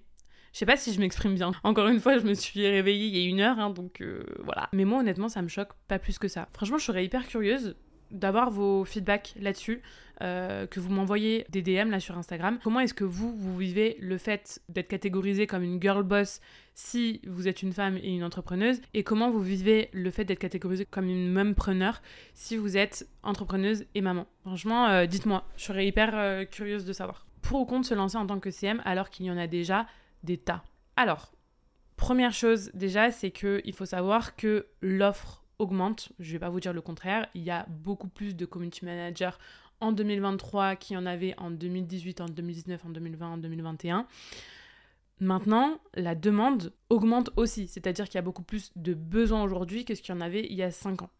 Je 0.53 0.59
sais 0.59 0.65
pas 0.65 0.77
si 0.77 0.93
je 0.93 0.99
m'exprime 0.99 1.35
bien. 1.35 1.51
Encore 1.63 1.87
une 1.87 1.99
fois, 1.99 2.17
je 2.17 2.25
me 2.25 2.33
suis 2.33 2.67
réveillée 2.67 3.07
il 3.07 3.17
y 3.17 3.25
a 3.25 3.29
une 3.29 3.39
heure, 3.39 3.59
hein, 3.59 3.69
donc 3.69 4.01
euh, 4.01 4.23
voilà. 4.43 4.69
Mais 4.73 4.85
moi, 4.85 4.99
honnêtement, 4.99 5.29
ça 5.29 5.41
me 5.41 5.47
choque 5.47 5.71
pas 5.87 5.97
plus 5.97 6.19
que 6.19 6.27
ça. 6.27 6.49
Franchement, 6.53 6.77
je 6.77 6.85
serais 6.85 7.05
hyper 7.05 7.27
curieuse 7.27 7.75
d'avoir 8.11 8.51
vos 8.51 8.83
feedbacks 8.83 9.33
là-dessus, 9.39 9.81
euh, 10.21 10.67
que 10.67 10.81
vous 10.81 10.91
m'envoyez 10.91 11.45
des 11.49 11.61
DM 11.61 11.89
là 11.89 12.01
sur 12.01 12.17
Instagram. 12.17 12.59
Comment 12.61 12.81
est-ce 12.81 12.93
que 12.93 13.05
vous, 13.05 13.33
vous 13.33 13.57
vivez 13.57 13.97
le 14.01 14.17
fait 14.17 14.61
d'être 14.67 14.89
catégorisé 14.89 15.47
comme 15.47 15.63
une 15.63 15.81
girl 15.81 16.03
boss 16.03 16.41
si 16.75 17.21
vous 17.25 17.47
êtes 17.47 17.63
une 17.63 17.71
femme 17.71 17.97
et 17.97 18.13
une 18.13 18.25
entrepreneuse? 18.25 18.81
Et 18.93 19.03
comment 19.03 19.31
vous 19.31 19.41
vivez 19.41 19.89
le 19.93 20.11
fait 20.11 20.25
d'être 20.25 20.39
catégorisé 20.39 20.83
comme 20.85 21.07
une 21.07 21.31
mumpreneur 21.31 22.01
si 22.33 22.57
vous 22.57 22.75
êtes 22.75 23.07
entrepreneuse 23.23 23.85
et 23.95 24.01
maman? 24.01 24.27
Franchement, 24.41 24.87
euh, 24.87 25.05
dites-moi, 25.05 25.45
je 25.55 25.63
serais 25.63 25.87
hyper 25.87 26.49
curieuse 26.49 26.83
de 26.83 26.91
savoir. 26.91 27.25
Pour 27.41 27.61
ou 27.61 27.65
contre 27.65 27.87
se 27.87 27.93
lancer 27.93 28.17
en 28.17 28.27
tant 28.27 28.41
que 28.41 28.51
CM 28.51 28.81
alors 28.83 29.09
qu'il 29.09 29.25
y 29.25 29.31
en 29.31 29.37
a 29.37 29.47
déjà 29.47 29.87
des. 30.23 30.39
Alors, 30.95 31.31
première 31.95 32.33
chose 32.33 32.71
déjà, 32.73 33.11
c'est 33.11 33.31
qu'il 33.31 33.73
faut 33.73 33.85
savoir 33.85 34.35
que 34.35 34.67
l'offre 34.81 35.43
augmente. 35.59 36.11
Je 36.19 36.29
ne 36.29 36.33
vais 36.33 36.39
pas 36.39 36.49
vous 36.49 36.59
dire 36.59 36.73
le 36.73 36.81
contraire. 36.81 37.27
Il 37.35 37.43
y 37.43 37.51
a 37.51 37.65
beaucoup 37.69 38.07
plus 38.07 38.35
de 38.35 38.45
community 38.45 38.85
managers 38.85 39.37
en 39.79 39.91
2023 39.91 40.75
qu'il 40.75 40.95
y 40.95 40.97
en 40.97 41.05
avait 41.05 41.33
en 41.37 41.51
2018, 41.51 42.21
en 42.21 42.25
2019, 42.25 42.85
en 42.85 42.89
2020, 42.89 43.27
en 43.27 43.37
2021. 43.37 44.07
Maintenant, 45.19 45.79
la 45.93 46.15
demande 46.15 46.73
augmente 46.89 47.29
aussi, 47.35 47.67
c'est-à-dire 47.67 48.05
qu'il 48.05 48.15
y 48.15 48.17
a 48.17 48.23
beaucoup 48.23 48.43
plus 48.43 48.71
de 48.75 48.93
besoins 48.95 49.43
aujourd'hui 49.43 49.85
que 49.85 49.93
ce 49.93 50.01
qu'il 50.01 50.15
y 50.15 50.17
en 50.17 50.21
avait 50.21 50.45
il 50.49 50.55
y 50.55 50.63
a 50.63 50.71
5 50.71 51.03
ans. 51.03 51.11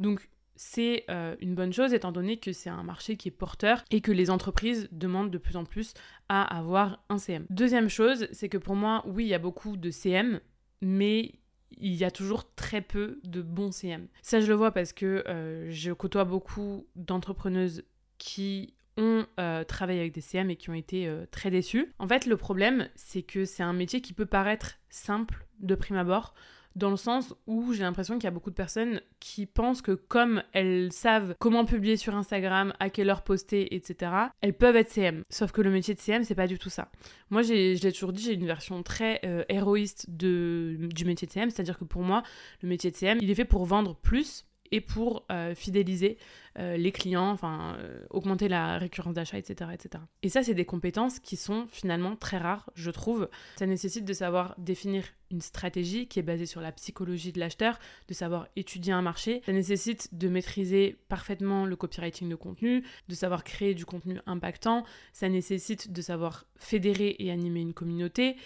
Donc 0.00 0.30
c'est 0.56 1.04
euh, 1.10 1.36
une 1.40 1.54
bonne 1.54 1.72
chose 1.72 1.92
étant 1.92 2.12
donné 2.12 2.38
que 2.38 2.52
c'est 2.52 2.70
un 2.70 2.82
marché 2.82 3.16
qui 3.16 3.28
est 3.28 3.32
porteur 3.32 3.84
et 3.90 4.00
que 4.00 4.12
les 4.12 4.30
entreprises 4.30 4.88
demandent 4.92 5.30
de 5.30 5.38
plus 5.38 5.56
en 5.56 5.64
plus 5.64 5.94
à 6.28 6.42
avoir 6.42 7.04
un 7.08 7.18
CM. 7.18 7.46
Deuxième 7.50 7.88
chose, 7.88 8.28
c'est 8.32 8.48
que 8.48 8.58
pour 8.58 8.76
moi, 8.76 9.02
oui, 9.06 9.24
il 9.24 9.28
y 9.28 9.34
a 9.34 9.38
beaucoup 9.38 9.76
de 9.76 9.90
CM, 9.90 10.40
mais 10.80 11.34
il 11.78 11.94
y 11.94 12.04
a 12.04 12.10
toujours 12.10 12.52
très 12.54 12.80
peu 12.80 13.20
de 13.24 13.40
bons 13.42 13.72
CM. 13.72 14.08
Ça, 14.22 14.40
je 14.40 14.46
le 14.46 14.54
vois 14.54 14.72
parce 14.72 14.92
que 14.92 15.24
euh, 15.26 15.70
je 15.70 15.92
côtoie 15.92 16.24
beaucoup 16.24 16.86
d'entrepreneuses 16.96 17.84
qui 18.18 18.74
ont 18.98 19.24
euh, 19.40 19.64
travaillé 19.64 20.00
avec 20.00 20.12
des 20.12 20.20
CM 20.20 20.50
et 20.50 20.56
qui 20.56 20.68
ont 20.68 20.74
été 20.74 21.10
très 21.30 21.50
déçues. 21.50 21.92
En 21.98 22.06
fait, 22.06 22.26
le 22.26 22.36
problème, 22.36 22.88
c'est 22.94 23.22
que 23.22 23.46
c'est 23.46 23.62
un 23.62 23.72
métier 23.72 24.02
qui 24.02 24.12
peut 24.12 24.26
paraître 24.26 24.78
simple 24.90 25.46
de 25.60 25.74
prime 25.74 25.96
abord, 25.96 26.34
dans 26.76 26.90
le 26.90 26.96
sens 26.96 27.34
où 27.46 27.72
j'ai 27.72 27.82
l'impression 27.82 28.14
qu'il 28.14 28.24
y 28.24 28.28
a 28.28 28.30
beaucoup 28.30 28.50
de 28.50 28.54
personnes 28.54 29.00
qui 29.20 29.46
pensent 29.46 29.82
que 29.82 29.92
comme 29.92 30.42
elles 30.52 30.92
savent 30.92 31.34
comment 31.38 31.64
publier 31.64 31.96
sur 31.96 32.14
Instagram, 32.14 32.72
à 32.80 32.90
quelle 32.90 33.10
heure 33.10 33.22
poster, 33.22 33.74
etc., 33.74 34.12
elles 34.40 34.56
peuvent 34.56 34.76
être 34.76 34.90
CM. 34.90 35.22
Sauf 35.30 35.52
que 35.52 35.60
le 35.60 35.70
métier 35.70 35.94
de 35.94 36.00
CM, 36.00 36.24
c'est 36.24 36.34
pas 36.34 36.46
du 36.46 36.58
tout 36.58 36.70
ça. 36.70 36.90
Moi, 37.30 37.42
je 37.42 37.80
l'ai 37.82 37.92
toujours 37.92 38.12
dit, 38.12 38.22
j'ai 38.22 38.34
une 38.34 38.46
version 38.46 38.82
très 38.82 39.20
euh, 39.24 39.44
héroïste 39.48 40.06
de, 40.08 40.76
du 40.80 41.04
métier 41.04 41.26
de 41.26 41.32
CM, 41.32 41.50
c'est-à-dire 41.50 41.78
que 41.78 41.84
pour 41.84 42.02
moi, 42.02 42.22
le 42.62 42.68
métier 42.68 42.90
de 42.90 42.96
CM, 42.96 43.18
il 43.20 43.30
est 43.30 43.34
fait 43.34 43.44
pour 43.44 43.64
vendre 43.64 43.94
plus 43.96 44.44
et 44.72 44.80
pour 44.80 45.24
euh, 45.30 45.54
fidéliser 45.54 46.16
euh, 46.58 46.76
les 46.76 46.92
clients, 46.92 47.30
enfin 47.30 47.76
euh, 47.78 48.04
augmenter 48.10 48.48
la 48.48 48.78
récurrence 48.78 49.14
d'achat, 49.14 49.38
etc., 49.38 49.70
etc. 49.72 50.02
Et 50.22 50.28
ça, 50.28 50.42
c'est 50.42 50.54
des 50.54 50.64
compétences 50.64 51.18
qui 51.18 51.36
sont 51.36 51.66
finalement 51.70 52.16
très 52.16 52.38
rares, 52.38 52.70
je 52.74 52.90
trouve. 52.90 53.28
Ça 53.56 53.66
nécessite 53.66 54.04
de 54.04 54.12
savoir 54.12 54.54
définir 54.58 55.04
une 55.30 55.40
stratégie 55.40 56.08
qui 56.08 56.18
est 56.18 56.22
basée 56.22 56.46
sur 56.46 56.60
la 56.60 56.72
psychologie 56.72 57.32
de 57.32 57.40
l'acheteur, 57.40 57.78
de 58.08 58.14
savoir 58.14 58.48
étudier 58.56 58.92
un 58.92 59.02
marché. 59.02 59.42
Ça 59.46 59.52
nécessite 59.52 60.14
de 60.14 60.28
maîtriser 60.28 60.98
parfaitement 61.08 61.64
le 61.64 61.76
copywriting 61.76 62.28
de 62.28 62.34
contenu, 62.34 62.84
de 63.08 63.14
savoir 63.14 63.44
créer 63.44 63.74
du 63.74 63.86
contenu 63.86 64.18
impactant. 64.26 64.84
Ça 65.12 65.28
nécessite 65.28 65.92
de 65.92 66.02
savoir 66.02 66.44
fédérer 66.56 67.16
et 67.18 67.30
animer 67.30 67.60
une 67.60 67.74
communauté 67.74 68.36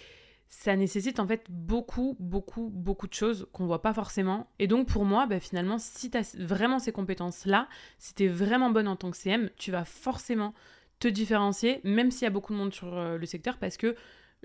ça 0.49 0.75
nécessite 0.75 1.19
en 1.19 1.27
fait 1.27 1.45
beaucoup, 1.49 2.15
beaucoup, 2.19 2.69
beaucoup 2.73 3.07
de 3.07 3.13
choses 3.13 3.47
qu'on 3.51 3.65
voit 3.65 3.81
pas 3.81 3.93
forcément. 3.93 4.49
Et 4.59 4.67
donc 4.67 4.87
pour 4.87 5.05
moi, 5.05 5.25
bah, 5.25 5.39
finalement, 5.39 5.77
si 5.77 6.09
tu 6.09 6.17
as 6.17 6.35
vraiment 6.39 6.79
ces 6.79 6.91
compétences-là, 6.91 7.67
si 7.97 8.13
tu 8.13 8.23
es 8.23 8.27
vraiment 8.27 8.69
bonne 8.69 8.87
en 8.87 8.95
tant 8.95 9.11
que 9.11 9.17
CM, 9.17 9.49
tu 9.57 9.71
vas 9.71 9.85
forcément 9.85 10.53
te 10.99 11.07
différencier, 11.07 11.81
même 11.83 12.11
s'il 12.11 12.23
y 12.23 12.27
a 12.27 12.31
beaucoup 12.31 12.53
de 12.53 12.57
monde 12.57 12.73
sur 12.73 12.97
euh, 12.97 13.17
le 13.17 13.25
secteur, 13.25 13.57
parce 13.57 13.77
que, 13.77 13.95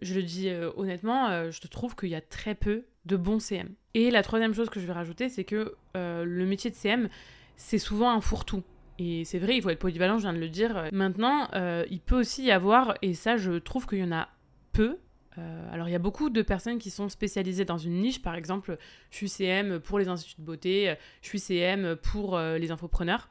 je 0.00 0.14
le 0.14 0.22
dis 0.22 0.48
euh, 0.48 0.70
honnêtement, 0.76 1.28
euh, 1.28 1.50
je 1.50 1.60
te 1.60 1.68
trouve 1.68 1.94
qu'il 1.94 2.08
y 2.08 2.14
a 2.14 2.20
très 2.20 2.54
peu 2.54 2.84
de 3.04 3.16
bons 3.16 3.38
CM. 3.38 3.68
Et 3.94 4.10
la 4.10 4.22
troisième 4.22 4.54
chose 4.54 4.70
que 4.70 4.80
je 4.80 4.86
vais 4.86 4.92
rajouter, 4.92 5.28
c'est 5.28 5.44
que 5.44 5.74
le 5.94 6.46
métier 6.46 6.70
de 6.70 6.74
CM, 6.74 7.08
c'est 7.56 7.78
souvent 7.78 8.10
un 8.10 8.20
fourre-tout. 8.20 8.62
Et 8.98 9.24
c'est 9.24 9.38
vrai, 9.38 9.56
il 9.56 9.62
faut 9.62 9.70
être 9.70 9.78
polyvalent, 9.78 10.16
je 10.16 10.22
viens 10.22 10.32
de 10.32 10.38
le 10.38 10.48
dire. 10.48 10.88
Maintenant, 10.92 11.48
il 11.90 12.00
peut 12.00 12.18
aussi 12.18 12.44
y 12.44 12.50
avoir, 12.50 12.94
et 13.02 13.12
ça 13.12 13.36
je 13.36 13.52
trouve 13.58 13.86
qu'il 13.86 13.98
y 13.98 14.04
en 14.04 14.12
a 14.12 14.28
peu, 14.72 14.98
euh, 15.38 15.72
alors 15.72 15.88
il 15.88 15.92
y 15.92 15.94
a 15.94 16.00
beaucoup 16.00 16.30
de 16.30 16.42
personnes 16.42 16.78
qui 16.78 16.90
sont 16.90 17.08
spécialisées 17.08 17.64
dans 17.64 17.78
une 17.78 17.98
niche, 17.98 18.22
par 18.22 18.34
exemple, 18.34 18.76
je 19.10 19.16
suis 19.16 19.28
CM 19.28 19.80
pour 19.80 19.98
les 19.98 20.08
instituts 20.08 20.40
de 20.40 20.46
beauté, 20.46 20.94
je 21.22 21.28
suis 21.28 21.38
CM 21.38 21.96
pour 21.96 22.36
euh, 22.36 22.58
les 22.58 22.70
infopreneurs. 22.70 23.28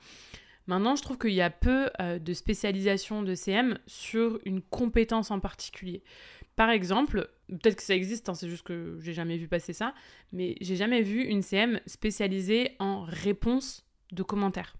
Maintenant, 0.67 0.95
je 0.95 1.01
trouve 1.01 1.17
qu'il 1.17 1.33
y 1.33 1.41
a 1.41 1.49
peu 1.49 1.89
euh, 1.99 2.19
de 2.19 2.33
spécialisation 2.33 3.23
de 3.23 3.35
CM 3.35 3.77
sur 3.87 4.39
une 4.45 4.61
compétence 4.61 5.31
en 5.31 5.39
particulier. 5.39 6.03
Par 6.55 6.69
exemple, 6.69 7.29
peut-être 7.47 7.77
que 7.77 7.83
ça 7.83 7.95
existe, 7.95 8.29
hein, 8.29 8.35
c'est 8.35 8.49
juste 8.49 8.63
que 8.63 8.99
j'ai 9.01 9.13
jamais 9.13 9.37
vu 9.37 9.47
passer 9.47 9.73
ça, 9.73 9.93
mais 10.31 10.55
j'ai 10.61 10.75
jamais 10.75 11.01
vu 11.01 11.23
une 11.23 11.41
CM 11.41 11.79
spécialisée 11.85 12.75
en 12.79 13.01
réponse 13.01 13.85
de 14.11 14.23
commentaires. 14.23 14.75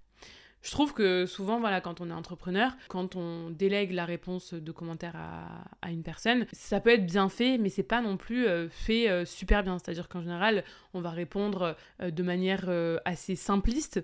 Je 0.62 0.72
trouve 0.72 0.94
que 0.94 1.26
souvent, 1.26 1.60
voilà, 1.60 1.82
quand 1.82 2.02
on 2.02 2.10
est 2.10 2.14
entrepreneur, 2.14 2.72
quand 2.88 3.16
on 3.16 3.50
délègue 3.50 3.92
la 3.94 4.06
réponse 4.06 4.54
de 4.54 4.72
commentaires 4.72 5.16
à, 5.82 5.92
une 5.92 6.04
personne, 6.04 6.46
ça 6.52 6.80
peut 6.80 6.92
être 6.92 7.06
bien 7.06 7.30
fait, 7.30 7.58
mais 7.58 7.70
c'est 7.70 7.84
pas 7.84 8.02
non 8.02 8.16
plus 8.16 8.48
euh, 8.48 8.70
fait 8.70 9.10
euh, 9.10 9.26
super 9.26 9.64
bien. 9.64 9.80
C'est-à-dire 9.80 10.08
qu'en 10.08 10.22
général, 10.22 10.64
on 10.94 11.02
va 11.02 11.10
répondre 11.10 11.76
euh, 12.02 12.12
de 12.12 12.24
manière 12.24 12.70
assez 13.06 13.36
simpliste. 13.36 14.02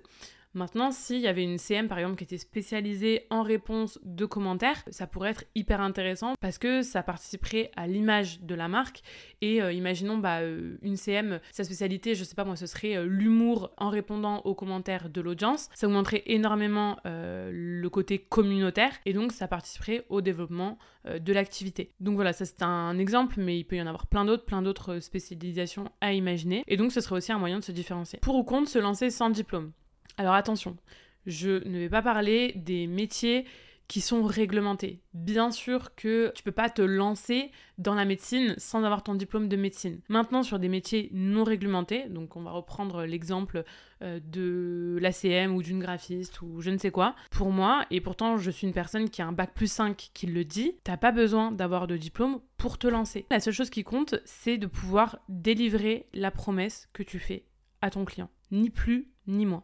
Maintenant, 0.57 0.89
s'il 0.89 1.19
y 1.19 1.27
avait 1.27 1.43
une 1.43 1.59
CM 1.59 1.87
par 1.87 1.99
exemple 1.99 2.15
qui 2.15 2.23
était 2.23 2.39
spécialisée 2.39 3.27
en 3.29 3.43
réponse 3.43 3.99
de 4.01 4.25
commentaires, 4.25 4.83
ça 4.89 5.05
pourrait 5.05 5.29
être 5.29 5.43
hyper 5.53 5.81
intéressant 5.81 6.33
parce 6.41 6.57
que 6.57 6.81
ça 6.81 7.03
participerait 7.03 7.69
à 7.75 7.85
l'image 7.85 8.41
de 8.41 8.55
la 8.55 8.67
marque. 8.67 9.03
Et 9.41 9.61
euh, 9.61 9.71
imaginons 9.71 10.17
bah, 10.17 10.39
euh, 10.39 10.77
une 10.81 10.97
CM, 10.97 11.39
sa 11.51 11.63
spécialité, 11.63 12.15
je 12.15 12.23
sais 12.23 12.33
pas 12.33 12.43
moi, 12.43 12.55
ce 12.55 12.65
serait 12.65 12.97
euh, 12.97 13.05
l'humour 13.05 13.69
en 13.77 13.89
répondant 13.89 14.39
aux 14.45 14.55
commentaires 14.55 15.09
de 15.11 15.21
l'audience. 15.21 15.69
Ça 15.75 15.85
augmenterait 15.85 16.23
énormément 16.25 16.97
le 17.05 17.87
côté 17.89 18.17
communautaire 18.17 18.93
et 19.05 19.13
donc 19.13 19.33
ça 19.33 19.47
participerait 19.47 20.05
au 20.09 20.21
développement 20.21 20.79
de 21.05 21.33
l'activité. 21.33 21.93
Donc 21.99 22.15
voilà, 22.15 22.33
ça 22.33 22.45
c'est 22.45 22.63
un 22.63 22.97
exemple, 22.97 23.35
mais 23.37 23.59
il 23.59 23.63
peut 23.63 23.75
y 23.75 23.81
en 23.81 23.87
avoir 23.87 24.07
plein 24.07 24.25
d'autres, 24.25 24.45
plein 24.45 24.63
d'autres 24.63 24.99
spécialisations 24.99 25.91
à 26.01 26.13
imaginer. 26.13 26.63
Et 26.67 26.77
donc 26.77 26.91
ce 26.91 27.01
serait 27.01 27.15
aussi 27.15 27.31
un 27.31 27.37
moyen 27.37 27.59
de 27.59 27.63
se 27.63 27.71
différencier. 27.71 28.19
Pour 28.21 28.35
ou 28.35 28.43
contre 28.43 28.69
se 28.69 28.79
lancer 28.79 29.11
sans 29.11 29.29
diplôme? 29.29 29.71
Alors 30.17 30.33
attention, 30.33 30.77
je 31.25 31.67
ne 31.67 31.79
vais 31.79 31.89
pas 31.89 32.01
parler 32.01 32.53
des 32.55 32.87
métiers 32.87 33.45
qui 33.87 34.01
sont 34.01 34.23
réglementés. 34.23 34.99
Bien 35.13 35.51
sûr 35.51 35.95
que 35.95 36.31
tu 36.35 36.43
peux 36.43 36.51
pas 36.51 36.69
te 36.69 36.81
lancer 36.81 37.51
dans 37.77 37.93
la 37.93 38.05
médecine 38.05 38.53
sans 38.57 38.83
avoir 38.83 39.01
ton 39.03 39.15
diplôme 39.15 39.47
de 39.47 39.55
médecine. 39.55 40.01
Maintenant, 40.09 40.43
sur 40.43 40.59
des 40.59 40.67
métiers 40.67 41.09
non 41.13 41.43
réglementés, 41.43 42.09
donc 42.09 42.35
on 42.35 42.41
va 42.41 42.51
reprendre 42.51 43.05
l'exemple 43.05 43.63
euh, 44.01 44.19
de 44.21 44.97
l'ACM 45.01 45.55
ou 45.55 45.63
d'une 45.63 45.79
graphiste 45.79 46.41
ou 46.41 46.61
je 46.61 46.69
ne 46.69 46.77
sais 46.77 46.91
quoi. 46.91 47.15
Pour 47.31 47.51
moi, 47.51 47.85
et 47.89 48.01
pourtant 48.01 48.37
je 48.37 48.51
suis 48.51 48.67
une 48.67 48.73
personne 48.73 49.09
qui 49.09 49.21
a 49.21 49.27
un 49.27 49.31
bac 49.31 49.53
plus 49.53 49.71
5 49.71 50.09
qui 50.13 50.27
le 50.27 50.43
dit, 50.43 50.73
t'as 50.83 50.97
pas 50.97 51.11
besoin 51.11 51.51
d'avoir 51.51 51.87
de 51.87 51.95
diplôme 51.95 52.41
pour 52.57 52.77
te 52.77 52.87
lancer. 52.87 53.25
La 53.31 53.39
seule 53.39 53.53
chose 53.53 53.69
qui 53.69 53.83
compte, 53.83 54.15
c'est 54.25 54.57
de 54.57 54.67
pouvoir 54.67 55.19
délivrer 55.29 56.07
la 56.13 56.31
promesse 56.31 56.89
que 56.91 57.03
tu 57.03 57.19
fais 57.19 57.45
à 57.81 57.89
ton 57.89 58.03
client. 58.03 58.29
Ni 58.51 58.69
plus, 58.69 59.09
ni 59.27 59.45
moins. 59.45 59.63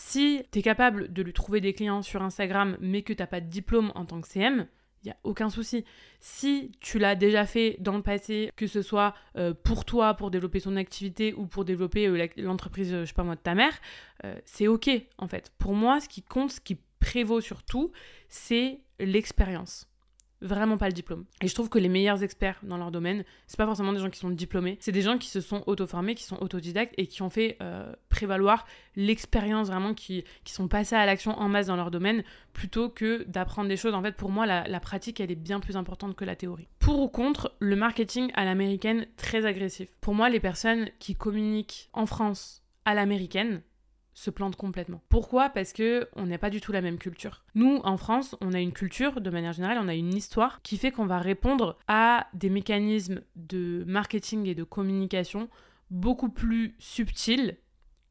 Si 0.00 0.44
tu 0.52 0.60
es 0.60 0.62
capable 0.62 1.12
de 1.12 1.22
lui 1.22 1.32
trouver 1.32 1.60
des 1.60 1.72
clients 1.72 2.02
sur 2.02 2.22
Instagram 2.22 2.76
mais 2.80 3.02
que 3.02 3.12
tu 3.12 3.20
n'as 3.20 3.26
pas 3.26 3.40
de 3.40 3.48
diplôme 3.48 3.90
en 3.96 4.04
tant 4.04 4.20
que 4.20 4.28
CM, 4.28 4.68
il 5.02 5.06
n'y 5.06 5.10
a 5.10 5.16
aucun 5.24 5.50
souci. 5.50 5.84
Si 6.20 6.70
tu 6.80 7.00
l'as 7.00 7.16
déjà 7.16 7.46
fait 7.46 7.76
dans 7.80 7.96
le 7.96 8.02
passé, 8.04 8.52
que 8.54 8.68
ce 8.68 8.80
soit 8.80 9.12
euh, 9.36 9.54
pour 9.54 9.84
toi, 9.84 10.14
pour 10.14 10.30
développer 10.30 10.60
ton 10.60 10.76
activité 10.76 11.34
ou 11.34 11.46
pour 11.46 11.64
développer 11.64 12.06
euh, 12.06 12.28
l'entreprise, 12.36 12.92
je 12.92 13.04
sais 13.06 13.12
pas 13.12 13.24
moi, 13.24 13.34
de 13.34 13.40
ta 13.40 13.56
mère, 13.56 13.76
euh, 14.24 14.38
c'est 14.44 14.68
ok 14.68 14.88
en 15.18 15.26
fait. 15.26 15.50
Pour 15.58 15.74
moi, 15.74 15.98
ce 15.98 16.08
qui 16.08 16.22
compte, 16.22 16.52
ce 16.52 16.60
qui 16.60 16.78
prévaut 17.00 17.40
surtout, 17.40 17.90
c'est 18.28 18.78
l'expérience 19.00 19.88
vraiment 20.40 20.78
pas 20.78 20.86
le 20.86 20.92
diplôme. 20.92 21.24
Et 21.40 21.48
je 21.48 21.54
trouve 21.54 21.68
que 21.68 21.78
les 21.78 21.88
meilleurs 21.88 22.22
experts 22.22 22.60
dans 22.62 22.76
leur 22.76 22.90
domaine, 22.90 23.24
c'est 23.46 23.56
pas 23.56 23.66
forcément 23.66 23.92
des 23.92 24.00
gens 24.00 24.10
qui 24.10 24.18
sont 24.18 24.30
diplômés, 24.30 24.76
c'est 24.80 24.92
des 24.92 25.02
gens 25.02 25.18
qui 25.18 25.28
se 25.28 25.40
sont 25.40 25.62
auto-formés, 25.66 26.14
qui 26.14 26.24
sont 26.24 26.40
autodidactes 26.40 26.94
et 26.96 27.06
qui 27.06 27.22
ont 27.22 27.30
fait 27.30 27.56
euh, 27.60 27.92
prévaloir 28.08 28.66
l'expérience 28.96 29.68
vraiment, 29.68 29.94
qui, 29.94 30.24
sont 30.44 30.68
passés 30.68 30.96
à 30.96 31.06
l'action 31.06 31.38
en 31.38 31.48
masse 31.48 31.66
dans 31.66 31.76
leur 31.76 31.90
domaine, 31.90 32.24
plutôt 32.52 32.88
que 32.88 33.24
d'apprendre 33.24 33.68
des 33.68 33.76
choses. 33.76 33.94
En 33.94 34.02
fait, 34.02 34.16
pour 34.16 34.30
moi, 34.30 34.46
la 34.46 34.80
pratique, 34.80 35.20
elle 35.20 35.30
est 35.30 35.36
bien 35.36 35.60
plus 35.60 35.76
importante 35.76 36.16
que 36.16 36.24
la 36.24 36.34
théorie. 36.36 36.68
Pour 36.78 37.00
ou 37.00 37.08
contre, 37.08 37.54
le 37.60 37.76
marketing 37.76 38.30
à 38.34 38.44
l'américaine 38.44 39.06
très 39.16 39.44
agressif. 39.44 39.88
Pour 40.00 40.14
moi, 40.14 40.30
les 40.30 40.40
personnes 40.40 40.88
qui 40.98 41.14
communiquent 41.14 41.90
en 41.92 42.06
France 42.06 42.62
à 42.84 42.94
l'américaine, 42.94 43.62
se 44.18 44.30
plante 44.30 44.56
complètement. 44.56 45.00
Pourquoi? 45.08 45.48
Parce 45.48 45.72
que 45.72 46.08
on 46.16 46.26
n'a 46.26 46.38
pas 46.38 46.50
du 46.50 46.60
tout 46.60 46.72
la 46.72 46.80
même 46.80 46.98
culture. 46.98 47.44
Nous, 47.54 47.80
en 47.84 47.96
France, 47.96 48.34
on 48.40 48.52
a 48.52 48.58
une 48.58 48.72
culture, 48.72 49.20
de 49.20 49.30
manière 49.30 49.52
générale, 49.52 49.78
on 49.80 49.86
a 49.86 49.94
une 49.94 50.12
histoire 50.12 50.60
qui 50.62 50.76
fait 50.76 50.90
qu'on 50.90 51.06
va 51.06 51.18
répondre 51.18 51.78
à 51.86 52.26
des 52.34 52.50
mécanismes 52.50 53.20
de 53.36 53.84
marketing 53.86 54.46
et 54.46 54.56
de 54.56 54.64
communication 54.64 55.48
beaucoup 55.92 56.30
plus 56.30 56.74
subtils 56.80 57.58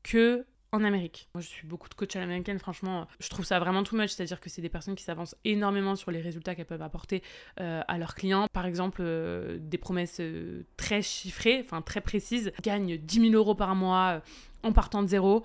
que 0.02 0.46
en 0.72 0.84
Amérique. 0.84 1.30
Moi, 1.34 1.42
je 1.42 1.48
suis 1.48 1.68
beaucoup 1.68 1.90
de 1.90 1.94
coach 1.94 2.16
à 2.16 2.20
l'américaine, 2.20 2.60
franchement, 2.60 3.08
je 3.20 3.30
trouve 3.30 3.46
ça 3.46 3.60
vraiment 3.60 3.84
too 3.84 3.96
much, 3.98 4.10
c'est-à-dire 4.10 4.40
que 4.40 4.50
c'est 4.50 4.62
des 4.62 4.70
personnes 4.70 4.96
qui 4.96 5.04
s'avancent 5.04 5.36
énormément 5.46 5.96
sur 5.96 6.12
les 6.12 6.22
résultats 6.22 6.56
qu'elles 6.56 6.66
peuvent 6.66 6.82
apporter 6.82 7.24
euh, 7.60 7.82
à 7.88 7.98
leurs 7.98 8.16
clients. 8.16 8.48
Par 8.52 8.66
exemple, 8.66 9.02
euh, 9.02 9.58
des 9.60 9.78
promesses 9.78 10.20
euh, 10.20 10.64
très 10.76 11.02
chiffrées, 11.02 11.62
enfin 11.64 11.82
très 11.82 12.02
précises, 12.02 12.52
gagnent 12.62 12.98
10 12.98 13.30
000 13.32 13.34
euros 13.34 13.56
par 13.56 13.76
mois 13.76 14.22
en 14.68 14.74
partant 14.74 15.02
de 15.02 15.08
zéro. 15.08 15.44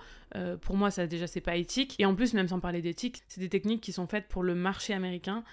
pour 0.61 0.75
moi, 0.75 0.91
ça 0.91 1.07
déjà, 1.07 1.27
c'est 1.27 1.41
pas 1.41 1.55
éthique. 1.55 1.95
Et 1.99 2.05
en 2.05 2.15
plus, 2.15 2.33
même 2.33 2.47
sans 2.47 2.59
parler 2.59 2.81
d'éthique, 2.81 3.21
c'est 3.27 3.41
des 3.41 3.49
techniques 3.49 3.81
qui 3.81 3.91
sont 3.91 4.07
faites 4.07 4.27
pour 4.27 4.43
le 4.43 4.55
marché 4.55 4.93
américain 4.93 5.43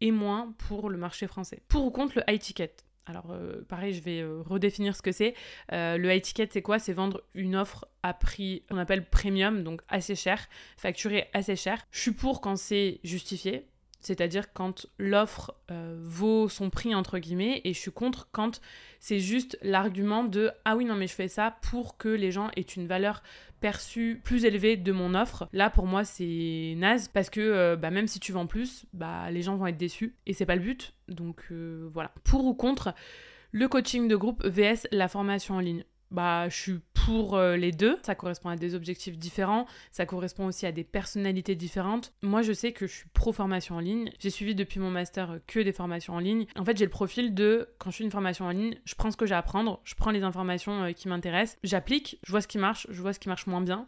et 0.00 0.10
moins 0.10 0.54
pour 0.58 0.90
le 0.90 0.98
marché 0.98 1.26
français. 1.26 1.62
Pour 1.68 1.84
ou 1.84 1.90
contre 1.90 2.18
le 2.18 2.32
high 2.32 2.40
ticket? 2.40 2.74
Alors, 3.06 3.30
euh, 3.30 3.64
pareil, 3.68 3.94
je 3.94 4.02
vais 4.02 4.20
euh, 4.20 4.42
redéfinir 4.42 4.94
ce 4.94 5.00
que 5.00 5.12
c'est. 5.12 5.34
Euh, 5.72 5.96
le 5.96 6.12
high 6.14 6.20
ticket, 6.20 6.48
c'est 6.52 6.62
quoi? 6.62 6.78
C'est 6.78 6.92
vendre 6.92 7.22
une 7.34 7.56
offre 7.56 7.88
à 8.02 8.12
prix 8.12 8.64
qu'on 8.68 8.76
appelle 8.76 9.08
premium, 9.08 9.64
donc 9.64 9.80
assez 9.88 10.14
cher, 10.14 10.46
facturé 10.76 11.28
assez 11.32 11.56
cher. 11.56 11.82
Je 11.90 12.00
suis 12.00 12.12
pour 12.12 12.42
quand 12.42 12.56
c'est 12.56 13.00
justifié, 13.04 13.66
c'est-à-dire 14.00 14.52
quand 14.52 14.86
l'offre 14.98 15.54
vaut 15.68 16.48
son 16.48 16.70
prix 16.70 16.94
entre 16.94 17.18
guillemets, 17.18 17.60
et 17.64 17.72
je 17.72 17.78
suis 17.78 17.90
contre 17.90 18.28
quand 18.32 18.60
c'est 19.00 19.20
juste 19.20 19.58
l'argument 19.62 20.24
de 20.24 20.50
ah 20.64 20.76
oui 20.76 20.84
non 20.84 20.94
mais 20.94 21.06
je 21.06 21.14
fais 21.14 21.28
ça 21.28 21.56
pour 21.62 21.96
que 21.98 22.08
les 22.08 22.30
gens 22.30 22.50
aient 22.56 22.62
une 22.62 22.86
valeur 22.86 23.22
perçue 23.60 24.20
plus 24.22 24.44
élevée 24.44 24.76
de 24.76 24.92
mon 24.92 25.14
offre. 25.14 25.48
Là 25.52 25.68
pour 25.68 25.86
moi 25.86 26.04
c'est 26.04 26.74
naze 26.76 27.08
parce 27.08 27.30
que 27.30 27.74
bah, 27.74 27.90
même 27.90 28.06
si 28.06 28.20
tu 28.20 28.32
vends 28.32 28.46
plus, 28.46 28.86
bah 28.92 29.30
les 29.30 29.42
gens 29.42 29.56
vont 29.56 29.66
être 29.66 29.76
déçus 29.76 30.14
et 30.26 30.32
c'est 30.32 30.46
pas 30.46 30.56
le 30.56 30.62
but. 30.62 30.94
Donc 31.08 31.50
voilà. 31.92 32.12
Pour 32.24 32.44
ou 32.44 32.54
contre 32.54 32.94
le 33.50 33.66
coaching 33.66 34.08
de 34.08 34.16
groupe 34.16 34.44
vs 34.44 34.86
la 34.92 35.08
formation 35.08 35.54
en 35.56 35.60
ligne. 35.60 35.84
Bah 36.10 36.48
je 36.48 36.56
suis 36.56 36.80
pour 37.08 37.36
euh, 37.36 37.56
les 37.56 37.72
deux. 37.72 37.98
Ça 38.02 38.14
correspond 38.14 38.50
à 38.50 38.56
des 38.56 38.74
objectifs 38.74 39.16
différents, 39.16 39.66
ça 39.90 40.06
correspond 40.06 40.46
aussi 40.46 40.66
à 40.66 40.72
des 40.72 40.84
personnalités 40.84 41.54
différentes. 41.54 42.12
Moi, 42.22 42.42
je 42.42 42.52
sais 42.52 42.72
que 42.72 42.86
je 42.86 42.92
suis 42.92 43.08
pro 43.14 43.32
formation 43.32 43.76
en 43.76 43.80
ligne. 43.80 44.10
J'ai 44.18 44.30
suivi 44.30 44.54
depuis 44.54 44.78
mon 44.78 44.90
master 44.90 45.38
que 45.46 45.60
des 45.60 45.72
formations 45.72 46.14
en 46.14 46.18
ligne. 46.18 46.46
En 46.56 46.64
fait, 46.64 46.76
j'ai 46.76 46.84
le 46.84 46.90
profil 46.90 47.34
de 47.34 47.68
quand 47.78 47.90
je 47.90 47.98
fais 47.98 48.04
une 48.04 48.10
formation 48.10 48.44
en 48.44 48.50
ligne, 48.50 48.78
je 48.84 48.94
prends 48.94 49.10
ce 49.10 49.16
que 49.16 49.26
j'ai 49.26 49.34
à 49.34 49.38
apprendre, 49.38 49.80
je 49.84 49.94
prends 49.94 50.10
les 50.10 50.22
informations 50.22 50.84
euh, 50.84 50.92
qui 50.92 51.08
m'intéressent, 51.08 51.58
j'applique, 51.62 52.18
je 52.24 52.30
vois 52.30 52.40
ce 52.40 52.48
qui 52.48 52.58
marche, 52.58 52.86
je 52.90 53.00
vois 53.00 53.12
ce 53.12 53.18
qui 53.18 53.28
marche 53.28 53.46
moins 53.46 53.62
bien. 53.62 53.86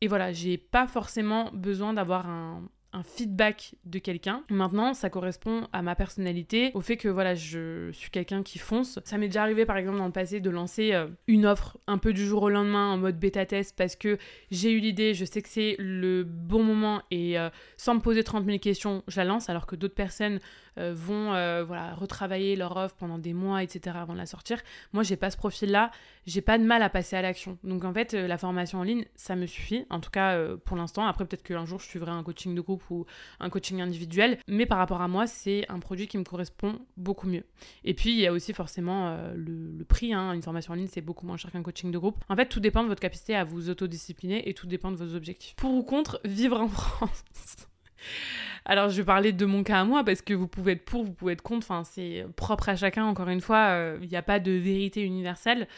Et 0.00 0.08
voilà, 0.08 0.32
j'ai 0.32 0.58
pas 0.58 0.86
forcément 0.86 1.50
besoin 1.52 1.94
d'avoir 1.94 2.28
un, 2.28 2.62
un 2.96 3.02
feedback 3.02 3.74
de 3.84 3.98
quelqu'un. 3.98 4.42
Maintenant, 4.48 4.94
ça 4.94 5.10
correspond 5.10 5.68
à 5.72 5.82
ma 5.82 5.94
personnalité, 5.94 6.70
au 6.72 6.80
fait 6.80 6.96
que 6.96 7.08
voilà, 7.08 7.34
je 7.34 7.90
suis 7.92 8.10
quelqu'un 8.10 8.42
qui 8.42 8.58
fonce. 8.58 8.98
Ça 9.04 9.18
m'est 9.18 9.26
déjà 9.26 9.42
arrivé 9.42 9.66
par 9.66 9.76
exemple 9.76 9.98
dans 9.98 10.06
le 10.06 10.12
passé 10.12 10.40
de 10.40 10.48
lancer 10.48 10.94
euh, 10.94 11.06
une 11.26 11.44
offre 11.44 11.76
un 11.86 11.98
peu 11.98 12.14
du 12.14 12.24
jour 12.24 12.42
au 12.42 12.48
lendemain 12.48 12.92
en 12.92 12.96
mode 12.96 13.18
bêta 13.18 13.44
test 13.44 13.76
parce 13.76 13.96
que 13.96 14.16
j'ai 14.50 14.72
eu 14.72 14.78
l'idée, 14.78 15.12
je 15.12 15.26
sais 15.26 15.42
que 15.42 15.48
c'est 15.48 15.76
le 15.78 16.24
bon 16.24 16.62
moment 16.62 17.02
et 17.10 17.38
euh, 17.38 17.50
sans 17.76 17.94
me 17.94 18.00
poser 18.00 18.24
30 18.24 18.46
000 18.46 18.58
questions, 18.58 19.02
je 19.08 19.18
la 19.18 19.24
lance 19.24 19.50
alors 19.50 19.66
que 19.66 19.76
d'autres 19.76 19.94
personnes 19.94 20.40
euh, 20.78 20.94
vont 20.94 21.26
voilà, 21.64 21.94
retravailler 21.94 22.56
leur 22.56 22.76
offre 22.76 22.94
pendant 22.96 23.18
des 23.18 23.32
mois, 23.34 23.62
etc. 23.62 23.96
avant 24.00 24.12
de 24.14 24.18
la 24.18 24.26
sortir. 24.26 24.60
Moi, 24.92 25.02
j'ai 25.02 25.16
pas 25.16 25.30
ce 25.30 25.36
profil-là, 25.36 25.90
j'ai 26.26 26.40
pas 26.40 26.58
de 26.58 26.64
mal 26.64 26.82
à 26.82 26.88
passer 26.88 27.16
à 27.16 27.22
l'action. 27.22 27.58
Donc 27.62 27.84
en 27.84 27.92
fait, 27.92 28.14
la 28.14 28.38
formation 28.38 28.80
en 28.80 28.82
ligne, 28.82 29.04
ça 29.14 29.36
me 29.36 29.46
suffit, 29.46 29.84
en 29.90 30.00
tout 30.00 30.10
cas 30.10 30.38
pour 30.64 30.76
l'instant. 30.76 31.06
Après, 31.06 31.26
peut-être 31.26 31.42
qu'un 31.42 31.66
jour, 31.66 31.78
je 31.78 31.86
suivrai 31.86 32.10
un 32.10 32.22
coaching 32.22 32.54
de 32.54 32.60
groupe 32.60 32.85
ou 32.90 33.06
un 33.40 33.50
coaching 33.50 33.80
individuel. 33.80 34.38
Mais 34.48 34.66
par 34.66 34.78
rapport 34.78 35.00
à 35.00 35.08
moi, 35.08 35.26
c'est 35.26 35.66
un 35.68 35.78
produit 35.78 36.06
qui 36.06 36.18
me 36.18 36.24
correspond 36.24 36.78
beaucoup 36.96 37.28
mieux. 37.28 37.44
Et 37.84 37.94
puis, 37.94 38.10
il 38.10 38.18
y 38.18 38.26
a 38.26 38.32
aussi 38.32 38.52
forcément 38.52 39.08
euh, 39.08 39.34
le, 39.36 39.84
prix. 39.84 40.12
Hein. 40.12 40.32
Une 40.32 40.42
formation 40.42 40.72
en 40.72 40.76
ligne, 40.76 40.88
c'est 40.90 41.00
beaucoup 41.00 41.26
moins 41.26 41.36
cher 41.36 41.50
qu'un 41.52 41.62
coaching 41.62 41.90
de 41.90 41.98
groupe. 41.98 42.16
En 42.28 42.36
fait, 42.36 42.46
tout 42.46 42.60
dépend 42.60 42.82
de 42.82 42.88
votre 42.88 43.00
capacité 43.00 43.34
à 43.36 43.44
vous 43.44 43.70
autodiscipliner 43.70 44.48
et 44.48 44.54
tout 44.54 44.66
dépend 44.66 44.90
de 44.90 44.96
vos 44.96 45.14
objectifs. 45.14 45.54
Pour 45.56 45.72
ou 45.74 45.82
contre 45.82 46.20
vivre 46.24 46.60
en 46.60 46.68
France 46.68 47.24
alors, 48.68 48.90
je 48.90 48.96
vais 48.96 49.04
parler 49.04 49.32
de 49.32 49.46
mon 49.46 49.62
cas 49.62 49.80
à 49.80 49.84
moi 49.84 50.02
parce 50.02 50.22
que 50.22 50.34
vous 50.34 50.48
pouvez 50.48 50.72
être 50.72 50.84
pour, 50.84 51.04
vous 51.04 51.12
pouvez 51.12 51.34
être 51.34 51.42
contre. 51.42 51.66
Enfin, 51.70 51.84
c'est 51.84 52.26
propre 52.34 52.68
à 52.68 52.76
chacun. 52.76 53.04
Encore 53.04 53.28
une 53.28 53.40
fois, 53.40 53.68
euh, 53.68 53.98
il 54.02 54.08
n'y 54.08 54.16
a 54.16 54.22
pas 54.22 54.40
de 54.40 54.50
vérité 54.50 55.02
universelle. 55.02 55.68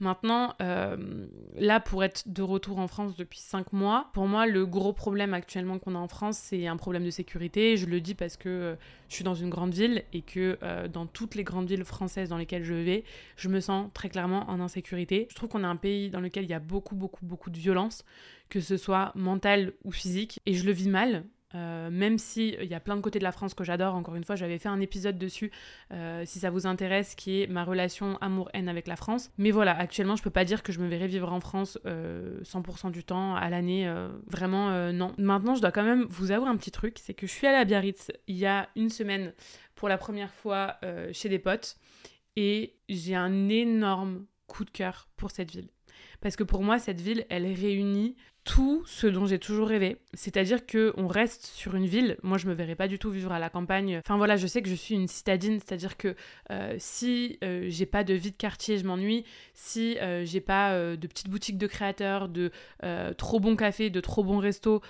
Maintenant, 0.00 0.54
euh, 0.62 1.26
là, 1.56 1.80
pour 1.80 2.04
être 2.04 2.22
de 2.26 2.42
retour 2.42 2.78
en 2.78 2.86
France 2.86 3.16
depuis 3.16 3.40
5 3.40 3.72
mois, 3.72 4.10
pour 4.12 4.28
moi, 4.28 4.46
le 4.46 4.64
gros 4.64 4.92
problème 4.92 5.34
actuellement 5.34 5.80
qu'on 5.80 5.96
a 5.96 5.98
en 5.98 6.06
France, 6.06 6.38
c'est 6.38 6.68
un 6.68 6.76
problème 6.76 7.04
de 7.04 7.10
sécurité. 7.10 7.76
Je 7.76 7.86
le 7.86 8.00
dis 8.00 8.14
parce 8.14 8.36
que 8.36 8.48
euh, 8.48 8.74
je 9.08 9.16
suis 9.16 9.24
dans 9.24 9.34
une 9.34 9.50
grande 9.50 9.74
ville 9.74 10.04
et 10.12 10.22
que 10.22 10.56
euh, 10.62 10.86
dans 10.86 11.06
toutes 11.06 11.34
les 11.34 11.42
grandes 11.42 11.68
villes 11.68 11.84
françaises 11.84 12.28
dans 12.28 12.36
lesquelles 12.36 12.62
je 12.62 12.74
vais, 12.74 13.02
je 13.36 13.48
me 13.48 13.58
sens 13.58 13.90
très 13.92 14.08
clairement 14.08 14.48
en 14.48 14.60
insécurité. 14.60 15.26
Je 15.30 15.34
trouve 15.34 15.48
qu'on 15.48 15.64
a 15.64 15.68
un 15.68 15.76
pays 15.76 16.10
dans 16.10 16.20
lequel 16.20 16.44
il 16.44 16.50
y 16.50 16.54
a 16.54 16.60
beaucoup, 16.60 16.94
beaucoup, 16.94 17.26
beaucoup 17.26 17.50
de 17.50 17.58
violence, 17.58 18.04
que 18.50 18.60
ce 18.60 18.76
soit 18.76 19.10
mentale 19.16 19.72
ou 19.84 19.90
physique, 19.90 20.40
et 20.46 20.54
je 20.54 20.64
le 20.64 20.72
vis 20.72 20.88
mal. 20.88 21.24
Euh, 21.54 21.88
même 21.90 22.18
si 22.18 22.56
il 22.60 22.68
y 22.68 22.74
a 22.74 22.80
plein 22.80 22.96
de 22.96 23.00
côtés 23.00 23.18
de 23.18 23.24
la 23.24 23.32
France 23.32 23.54
que 23.54 23.64
j'adore, 23.64 23.94
encore 23.94 24.14
une 24.14 24.24
fois, 24.24 24.36
j'avais 24.36 24.58
fait 24.58 24.68
un 24.68 24.80
épisode 24.80 25.18
dessus, 25.18 25.50
euh, 25.92 26.24
si 26.26 26.38
ça 26.38 26.50
vous 26.50 26.66
intéresse, 26.66 27.14
qui 27.14 27.42
est 27.42 27.46
ma 27.46 27.64
relation 27.64 28.18
amour-haine 28.20 28.68
avec 28.68 28.86
la 28.86 28.96
France. 28.96 29.30
Mais 29.38 29.50
voilà, 29.50 29.76
actuellement, 29.76 30.16
je 30.16 30.22
peux 30.22 30.30
pas 30.30 30.44
dire 30.44 30.62
que 30.62 30.72
je 30.72 30.80
me 30.80 30.88
verrais 30.88 31.06
vivre 31.06 31.32
en 31.32 31.40
France 31.40 31.78
100% 31.84 31.86
euh, 31.86 32.90
du 32.90 33.04
temps 33.04 33.34
à 33.34 33.48
l'année. 33.48 33.92
vraiment, 34.26 34.92
non. 34.92 35.14
Maintenant, 35.18 35.54
je 35.54 35.60
dois 35.60 35.72
quand 35.72 35.84
même 35.84 36.06
vous 36.10 36.30
avouer 36.30 36.48
un 36.48 36.56
petit 36.56 36.70
truc, 36.70 36.98
c'est 37.00 37.14
que 37.14 37.26
je 37.26 37.32
suis 37.32 37.46
allée 37.46 37.56
à 37.56 37.64
Biarritz 37.64 38.10
il 38.26 38.36
y 38.36 38.46
a 38.46 38.68
une 38.76 38.90
semaine 38.90 39.32
pour 39.74 39.88
la 39.88 39.98
première 39.98 40.32
fois 40.32 40.78
chez 41.12 41.28
des 41.28 41.38
potes 41.38 41.76
et 42.36 42.76
j'ai 42.88 43.14
un 43.14 43.48
énorme 43.48 44.26
coup 44.46 44.64
de 44.64 44.70
cœur 44.70 45.08
pour 45.16 45.30
cette 45.30 45.50
ville. 45.50 45.68
Parce 46.20 46.36
que 46.36 46.44
pour 46.44 46.62
moi, 46.62 46.78
cette 46.78 47.00
ville, 47.00 47.24
elle 47.30 47.46
réunit 47.46 48.16
tout 48.48 48.82
ce 48.86 49.06
dont 49.06 49.26
j'ai 49.26 49.38
toujours 49.38 49.68
rêvé. 49.68 49.98
C'est-à-dire 50.14 50.64
que 50.64 50.94
on 50.96 51.06
reste 51.06 51.44
sur 51.44 51.74
une 51.74 51.84
ville. 51.84 52.16
Moi, 52.22 52.38
je 52.38 52.46
me 52.46 52.54
verrais 52.54 52.76
pas 52.76 52.88
du 52.88 52.98
tout 52.98 53.10
vivre 53.10 53.30
à 53.30 53.38
la 53.38 53.50
campagne. 53.50 53.98
Enfin 53.98 54.16
voilà, 54.16 54.36
je 54.36 54.46
sais 54.46 54.62
que 54.62 54.70
je 54.70 54.74
suis 54.74 54.94
une 54.94 55.06
citadine, 55.06 55.60
c'est-à-dire 55.60 55.98
que 55.98 56.16
euh, 56.50 56.74
si 56.78 57.38
euh, 57.44 57.66
j'ai 57.68 57.84
pas 57.84 58.04
de 58.04 58.14
vie 58.14 58.30
de 58.30 58.36
quartier, 58.36 58.78
je 58.78 58.86
m'ennuie. 58.86 59.26
Si 59.52 59.98
euh, 59.98 60.24
j'ai 60.24 60.40
pas 60.40 60.72
de 60.72 61.06
petites 61.06 61.28
boutiques 61.28 61.58
de 61.58 61.66
créateurs, 61.66 62.30
de 62.30 62.50
trop 63.18 63.38
bons 63.38 63.54
cafés, 63.54 63.90
de 63.90 64.00
trop 64.00 64.24
bons 64.24 64.38
restos 64.38 64.80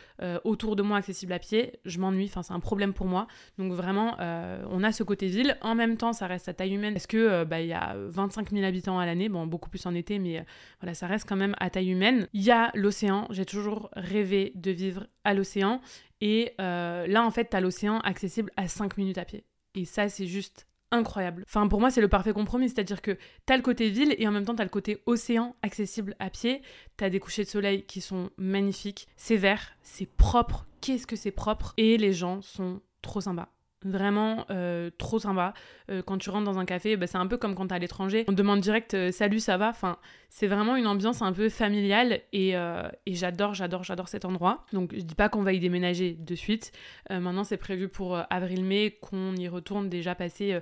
autour 0.44 0.76
de 0.76 0.82
moi 0.82 0.98
accessibles 0.98 1.32
à 1.32 1.40
pied, 1.40 1.80
je 1.84 1.98
m'ennuie. 1.98 2.26
Enfin, 2.26 2.44
c'est 2.44 2.52
un 2.52 2.60
problème 2.60 2.92
pour 2.92 3.06
moi. 3.06 3.26
Donc 3.58 3.72
vraiment, 3.72 4.16
on 4.20 4.84
a 4.84 4.92
ce 4.92 5.02
côté 5.02 5.26
ville. 5.26 5.56
En 5.62 5.74
même 5.74 5.96
temps, 5.96 6.12
ça 6.12 6.28
reste 6.28 6.48
à 6.48 6.54
taille 6.54 6.74
humaine 6.74 6.94
parce 6.94 7.08
que 7.08 7.42
bah 7.42 7.60
il 7.60 7.66
y 7.66 7.72
a 7.72 7.96
25 7.96 8.50
000 8.52 8.64
habitants 8.64 9.00
à 9.00 9.06
l'année. 9.06 9.28
Bon, 9.28 9.46
beaucoup 9.46 9.68
plus 9.68 9.84
en 9.86 9.94
été, 9.96 10.20
mais 10.20 10.44
voilà, 10.80 10.94
ça 10.94 11.08
reste 11.08 11.28
quand 11.28 11.36
même 11.36 11.56
à 11.58 11.70
taille 11.70 11.90
humaine. 11.90 12.28
Il 12.34 12.42
y 12.42 12.52
a 12.52 12.70
l'océan. 12.74 13.26
J'ai 13.30 13.47
toujours 13.48 13.90
rêvé 13.94 14.52
de 14.54 14.70
vivre 14.70 15.06
à 15.24 15.34
l'océan. 15.34 15.80
Et 16.20 16.54
euh, 16.60 17.06
là, 17.06 17.24
en 17.24 17.30
fait, 17.30 17.46
t'as 17.46 17.60
l'océan 17.60 17.98
accessible 18.00 18.52
à 18.56 18.68
5 18.68 18.96
minutes 18.96 19.18
à 19.18 19.24
pied. 19.24 19.44
Et 19.74 19.84
ça, 19.84 20.08
c'est 20.08 20.26
juste 20.26 20.66
incroyable. 20.90 21.44
Enfin, 21.46 21.66
pour 21.68 21.80
moi, 21.80 21.90
c'est 21.90 22.00
le 22.00 22.08
parfait 22.08 22.32
compromis. 22.32 22.68
C'est-à-dire 22.68 23.02
que 23.02 23.18
t'as 23.46 23.56
le 23.56 23.62
côté 23.62 23.90
ville 23.90 24.14
et 24.18 24.28
en 24.28 24.32
même 24.32 24.44
temps, 24.44 24.54
t'as 24.54 24.64
le 24.64 24.70
côté 24.70 25.02
océan 25.06 25.56
accessible 25.62 26.14
à 26.18 26.30
pied. 26.30 26.62
T'as 26.96 27.10
des 27.10 27.20
couchers 27.20 27.44
de 27.44 27.48
soleil 27.48 27.84
qui 27.84 28.00
sont 28.00 28.30
magnifiques. 28.36 29.08
C'est 29.16 29.36
vert, 29.36 29.76
c'est 29.82 30.06
propre. 30.06 30.66
Qu'est-ce 30.80 31.06
que 31.06 31.16
c'est 31.16 31.30
propre? 31.30 31.74
Et 31.76 31.96
les 31.96 32.12
gens 32.12 32.40
sont 32.42 32.80
trop 33.02 33.20
sympas. 33.20 33.50
Vraiment 33.84 34.44
euh, 34.50 34.90
trop 34.98 35.20
sympa. 35.20 35.54
Euh, 35.88 36.02
quand 36.02 36.18
tu 36.18 36.30
rentres 36.30 36.44
dans 36.44 36.58
un 36.58 36.64
café, 36.64 36.96
bah, 36.96 37.06
c'est 37.06 37.18
un 37.18 37.28
peu 37.28 37.36
comme 37.36 37.54
quand 37.54 37.68
t'es 37.68 37.74
à 37.74 37.78
l'étranger. 37.78 38.24
On 38.26 38.32
demande 38.32 38.60
direct 38.60 38.94
euh, 38.94 39.12
salut, 39.12 39.38
ça 39.38 39.56
va? 39.56 39.68
Enfin, 39.68 39.98
c'est 40.30 40.48
vraiment 40.48 40.74
une 40.74 40.88
ambiance 40.88 41.22
un 41.22 41.32
peu 41.32 41.48
familiale 41.48 42.20
et, 42.32 42.50
et 42.50 43.14
j'adore, 43.14 43.54
j'adore, 43.54 43.84
j'adore 43.84 44.08
cet 44.08 44.24
endroit. 44.24 44.66
Donc 44.72 44.92
je 44.94 45.00
dis 45.00 45.14
pas 45.14 45.28
qu'on 45.28 45.42
va 45.42 45.52
y 45.52 45.60
déménager 45.60 46.12
de 46.12 46.34
suite. 46.34 46.72
maintenant, 47.08 47.44
c'est 47.44 47.56
prévu 47.56 47.88
pour 47.88 48.20
avril-mai 48.28 48.98
qu'on 49.00 49.34
y 49.36 49.48
retourne 49.48 49.88
déjà 49.88 50.14
passer 50.14 50.60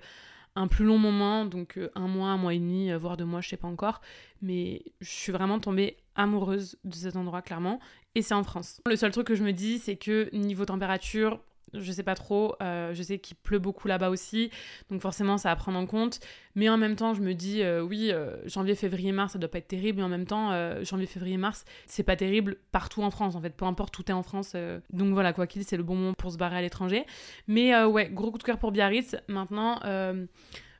un 0.54 0.68
plus 0.68 0.84
long 0.84 0.98
moment, 0.98 1.46
donc 1.46 1.80
un 1.96 2.06
mois, 2.06 2.28
un 2.28 2.36
mois 2.36 2.54
et 2.54 2.60
demi, 2.60 2.92
voire 2.92 3.16
deux 3.16 3.24
mois, 3.24 3.40
je 3.40 3.48
sais 3.48 3.56
pas 3.56 3.66
encore. 3.66 4.00
Mais 4.40 4.84
je 5.00 5.10
suis 5.10 5.32
vraiment 5.32 5.58
tombée 5.58 5.96
amoureuse 6.14 6.78
de 6.84 6.94
cet 6.94 7.16
endroit, 7.16 7.42
clairement. 7.42 7.80
Et 8.14 8.22
c'est 8.22 8.34
en 8.34 8.44
France. 8.44 8.80
Le 8.86 8.94
seul 8.94 9.10
truc 9.10 9.26
que 9.26 9.34
je 9.34 9.42
me 9.42 9.52
dis, 9.52 9.78
c'est 9.78 9.96
que 9.96 10.30
niveau 10.32 10.64
température, 10.64 11.40
je 11.74 11.92
sais 11.92 12.02
pas 12.02 12.14
trop. 12.14 12.54
Euh, 12.62 12.94
je 12.94 13.02
sais 13.02 13.18
qu'il 13.18 13.36
pleut 13.36 13.58
beaucoup 13.58 13.88
là-bas 13.88 14.10
aussi, 14.10 14.50
donc 14.90 15.00
forcément 15.00 15.38
ça 15.38 15.50
à 15.50 15.56
prendre 15.56 15.78
en 15.78 15.86
compte. 15.86 16.20
Mais 16.54 16.68
en 16.68 16.76
même 16.76 16.96
temps, 16.96 17.12
je 17.12 17.20
me 17.20 17.34
dis, 17.34 17.62
euh, 17.62 17.82
oui, 17.82 18.10
euh, 18.12 18.36
janvier, 18.46 18.74
février, 18.74 19.12
mars, 19.12 19.34
ça 19.34 19.38
doit 19.38 19.50
pas 19.50 19.58
être 19.58 19.68
terrible. 19.68 19.98
Mais 19.98 20.04
en 20.04 20.08
même 20.08 20.26
temps, 20.26 20.52
janvier, 20.84 21.06
février, 21.06 21.36
mars, 21.36 21.64
c'est 21.86 22.02
pas 22.02 22.16
terrible 22.16 22.56
partout 22.72 23.02
en 23.02 23.10
France, 23.10 23.34
en 23.36 23.40
fait. 23.40 23.50
Peu 23.50 23.64
importe, 23.64 23.92
tout 23.92 24.10
est 24.10 24.14
en 24.14 24.22
France. 24.22 24.56
donc 24.90 25.12
voilà, 25.12 25.32
quoi 25.32 25.46
qu'il, 25.46 25.64
c'est 25.64 25.76
le 25.76 25.82
bon 25.82 25.96
moment 25.96 26.14
pour 26.14 26.32
se 26.32 26.38
barrer 26.38 26.56
à 26.56 26.62
l'étranger. 26.62 27.04
Mais 27.46 27.84
ouais, 27.84 28.08
gros 28.10 28.30
coup 28.30 28.38
de 28.38 28.42
cœur 28.42 28.58
pour 28.58 28.72
Biarritz. 28.72 29.16
Maintenant. 29.28 29.80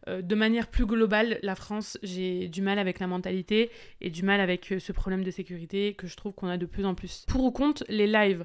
de 0.07 0.35
manière 0.37 0.69
plus 0.69 0.87
globale, 0.87 1.41
la 1.43 1.57
France, 1.57 1.99
j'ai 2.03 2.49
du 2.49 2.63
mal 2.63 2.79
avec 2.79 3.01
la 3.01 3.09
mentalité 3.09 3.71
et 4.01 4.09
du 4.09 4.23
mal 4.23 4.41
avec 4.41 4.73
ce 4.79 4.93
problème 4.93 5.25
de 5.25 5.31
sécurité 5.31 5.95
que 5.95 6.07
je 6.07 6.17
trouve 6.17 6.33
qu'on 6.33 6.49
a 6.49 6.57
de 6.57 6.67
plus 6.67 6.87
en 6.87 6.95
plus. 6.95 7.25
Pour 7.27 7.45
ou 7.45 7.51
contre 7.51 7.85
les 7.89 8.07
lives 8.07 8.45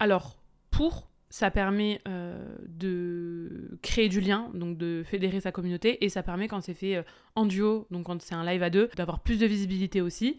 Alors, 0.00 0.38
pour, 0.70 1.08
ça 1.30 1.50
permet 1.50 2.00
euh, 2.08 2.38
de 2.66 3.78
créer 3.82 4.08
du 4.08 4.20
lien, 4.20 4.50
donc 4.54 4.78
de 4.78 5.02
fédérer 5.04 5.40
sa 5.40 5.52
communauté, 5.52 6.04
et 6.04 6.08
ça 6.08 6.22
permet 6.22 6.48
quand 6.48 6.60
c'est 6.60 6.74
fait 6.74 6.96
euh, 6.96 7.02
en 7.34 7.46
duo, 7.46 7.86
donc 7.90 8.06
quand 8.06 8.20
c'est 8.22 8.34
un 8.34 8.44
live 8.44 8.62
à 8.62 8.70
deux, 8.70 8.88
d'avoir 8.96 9.20
plus 9.20 9.38
de 9.38 9.46
visibilité 9.46 10.00
aussi. 10.00 10.36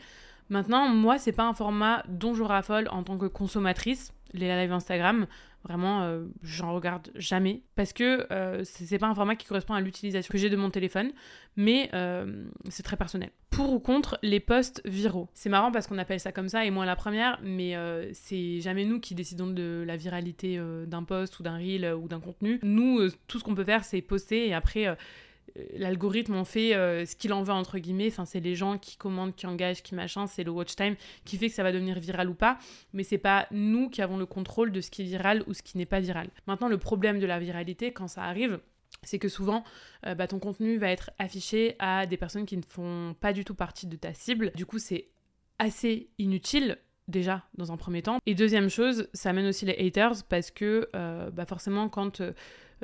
Maintenant, 0.49 0.89
moi, 0.89 1.19
c'est 1.19 1.32
pas 1.32 1.47
un 1.47 1.54
format 1.54 2.04
dont 2.08 2.34
je 2.34 2.43
raffole 2.43 2.88
en 2.91 3.04
tant 3.04 3.17
que 3.17 3.28
consommatrice, 3.28 4.13
les 4.34 4.47
lives 4.47 4.71
Instagram. 4.71 5.28
Vraiment, 5.63 6.04
euh, 6.04 6.26
j'en 6.41 6.74
regarde 6.74 7.12
jamais 7.15 7.63
parce 7.76 7.91
que 7.91 8.26
euh, 8.32 8.63
c'est 8.63 8.98
pas 8.98 9.08
un 9.08 9.15
format 9.15 9.36
qui 9.36 9.45
correspond 9.45 9.74
à 9.74 9.82
l'utilisation 9.82 10.32
que 10.32 10.38
j'ai 10.38 10.50
de 10.50 10.56
mon 10.56 10.69
téléphone, 10.69 11.12
mais 11.58 11.89
euh, 11.93 12.45
c'est 12.69 12.84
très 12.84 12.95
personnel. 12.95 13.30
Pour 13.50 13.74
ou 13.74 13.80
contre 13.80 14.17
les 14.24 14.39
posts 14.39 14.82
viraux 14.86 15.28
C'est 15.34 15.50
marrant 15.50 15.72
parce 15.72 15.88
qu'on 15.88 15.98
appelle 15.98 16.22
ça 16.22 16.32
comme 16.32 16.48
ça 16.48 16.65
et 16.65 16.72
moi 16.72 16.86
la 16.86 16.95
première, 16.95 17.39
mais 17.43 17.76
c'est 18.13 18.62
jamais 18.62 18.86
nous 18.86 19.02
qui 19.02 19.15
décidons 19.15 19.48
de 19.48 19.84
la 19.86 19.98
viralité 19.98 20.62
d'un 20.88 21.04
post 21.04 21.39
ou 21.39 21.43
d'un 21.43 21.58
reel 21.58 21.93
ou 21.93 22.08
d'un 22.08 22.22
contenu. 22.22 22.60
Nous, 22.63 23.10
tout 23.28 23.39
ce 23.39 23.43
qu'on 23.43 23.56
peut 23.56 23.65
faire, 23.65 23.84
c'est 23.84 24.02
poster 24.02 24.48
et 24.48 24.54
après 24.54 24.95
l'algorithme 25.75 26.35
en 26.35 26.45
fait 26.45 26.73
euh, 26.73 27.05
ce 27.05 27.15
qu'il 27.15 27.33
en 27.33 27.43
veut 27.43 27.53
entre 27.53 27.77
guillemets. 27.79 28.12
C'est 28.25 28.39
les 28.39 28.55
gens 28.55 28.77
qui 28.77 28.97
commandent 28.97 29.35
qui 29.35 29.47
engagent 29.47 29.83
qui 29.83 29.95
machin 29.95 30.27
c'est 30.27 30.43
le 30.43 30.51
watch 30.51 30.75
time 30.75 30.95
qui 31.25 31.38
fait 31.38 31.49
que 31.49 31.55
ça 31.55 31.63
va 31.63 31.71
devenir 31.71 31.99
viral 31.99 32.29
ou 32.29 32.33
pas. 32.33 32.57
Mais 32.93 33.03
c'est 33.03 33.17
pas 33.17 33.47
nous 33.51 33.89
qui 33.89 34.01
avons 34.01 34.17
le 34.17 34.25
contrôle 34.25 34.71
de 34.71 34.81
ce 34.81 34.91
qui 34.91 35.01
est 35.01 35.05
viral 35.05 35.43
ou 35.47 35.53
ce 35.53 35.62
qui 35.62 35.77
n'est 35.77 35.85
pas 35.85 35.99
viral. 35.99 36.29
Maintenant 36.47 36.67
le 36.67 36.77
problème 36.77 37.19
de 37.19 37.25
la 37.25 37.39
viralité 37.39 37.91
quand 37.91 38.07
ça 38.07 38.23
arrive 38.23 38.59
c'est 39.03 39.19
que 39.19 39.29
souvent, 39.29 39.63
euh, 40.05 40.15
bah, 40.15 40.27
ton 40.27 40.39
contenu 40.39 40.77
va 40.77 40.89
être 40.89 41.12
affiché 41.19 41.75
à 41.79 42.05
des 42.05 42.17
personnes 42.17 42.45
qui 42.45 42.57
ne 42.57 42.63
font 42.67 43.15
pas 43.19 43.33
du 43.33 43.45
tout 43.45 43.55
partie 43.55 43.88
de 43.88 43.95
ta 43.95 44.13
cible. 44.13 44.51
Du 44.55 44.65
coup, 44.65 44.79
c'est 44.79 45.09
assez 45.57 46.09
inutile 46.17 46.77
déjà 47.10 47.43
dans 47.58 47.72
un 47.72 47.78
premier 47.78 48.02
temps. 48.02 48.19
Et 48.26 48.36
deuxième 48.36 48.69
chose, 48.69 49.08
ça 49.13 49.32
amène 49.32 49.48
aussi 49.48 49.65
les 49.65 49.76
haters 49.78 50.24
parce 50.30 50.52
que 50.52 50.89
euh, 50.95 51.30
bah 51.32 51.45
forcément 51.45 51.89
quand 51.89 52.22
euh, 52.22 52.32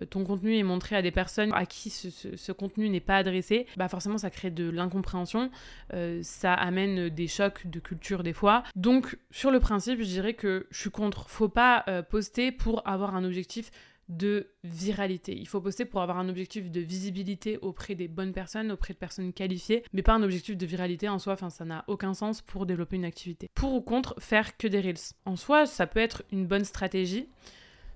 ton 0.09 0.25
contenu 0.25 0.57
est 0.57 0.63
montré 0.63 0.95
à 0.95 1.01
des 1.01 1.11
personnes 1.11 1.51
à 1.53 1.65
qui 1.65 1.89
ce, 1.89 2.51
contenu 2.51 2.89
n'est 2.89 2.99
pas 2.99 3.17
adressé, 3.17 3.65
bah 3.77 3.87
forcément 3.87 4.17
ça 4.17 4.29
crée 4.29 4.51
de 4.51 4.69
l'incompréhension, 4.69 5.49
euh, 5.93 6.19
ça 6.21 6.53
amène 6.53 7.09
des 7.09 7.27
chocs 7.27 7.67
de 7.67 7.79
culture 7.79 8.23
des 8.23 8.33
fois. 8.33 8.63
Donc 8.75 9.17
sur 9.31 9.51
le 9.51 9.59
principe, 9.59 9.99
je 9.99 10.05
dirais 10.05 10.33
que 10.33 10.67
je 10.71 10.79
suis 10.79 10.91
contre. 10.91 11.29
Faut 11.29 11.49
pas 11.49 11.85
poster 12.09 12.51
pour 12.51 12.85
avoir 12.87 13.15
un 13.15 13.23
objectif 13.23 13.71
de 14.07 14.47
viralité. 14.63 15.35
Il 15.35 15.47
faut 15.47 15.61
poster 15.61 15.85
pour 15.85 16.01
avoir 16.01 16.19
un 16.19 16.29
objectif 16.29 16.69
de 16.69 16.79
visibilité 16.79 17.57
auprès 17.61 17.95
des 17.95 18.07
bonnes 18.07 18.33
personnes, 18.33 18.71
auprès 18.71 18.93
de 18.93 18.99
personnes 18.99 19.33
qualifiées, 19.33 19.83
mais 19.93 20.03
pas 20.03 20.13
un 20.13 20.23
objectif 20.23 20.55
de 20.55 20.65
viralité 20.65 21.09
en 21.09 21.17
soi, 21.17 21.33
enfin 21.33 21.49
ça 21.49 21.65
n'a 21.65 21.83
aucun 21.87 22.13
sens 22.13 22.41
pour 22.41 22.65
développer 22.65 22.97
une 22.97 23.05
activité. 23.05 23.49
Pour 23.55 23.73
ou 23.73 23.81
contre 23.81 24.15
faire 24.19 24.57
que 24.57 24.67
des 24.67 24.79
reels. 24.79 25.13
En 25.25 25.35
soi, 25.35 25.65
ça 25.65 25.87
peut 25.87 25.99
être 25.99 26.23
une 26.31 26.45
bonne 26.45 26.65
stratégie, 26.65 27.27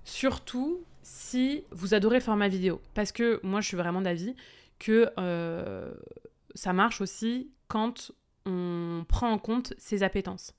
surtout 0.04 0.84
si 1.02 1.64
vous 1.70 1.94
adorez 1.94 2.16
le 2.16 2.24
format 2.24 2.48
vidéo. 2.48 2.80
Parce 2.94 3.12
que 3.12 3.40
moi 3.42 3.60
je 3.60 3.68
suis 3.68 3.76
vraiment 3.76 4.00
d'avis 4.00 4.34
que 4.78 5.10
euh, 5.18 5.94
ça 6.54 6.72
marche 6.72 7.00
aussi 7.00 7.50
quand 7.68 8.10
on 8.46 9.04
prend 9.08 9.30
en 9.30 9.38
compte 9.38 9.74
ses 9.78 10.02
appétences. 10.02 10.54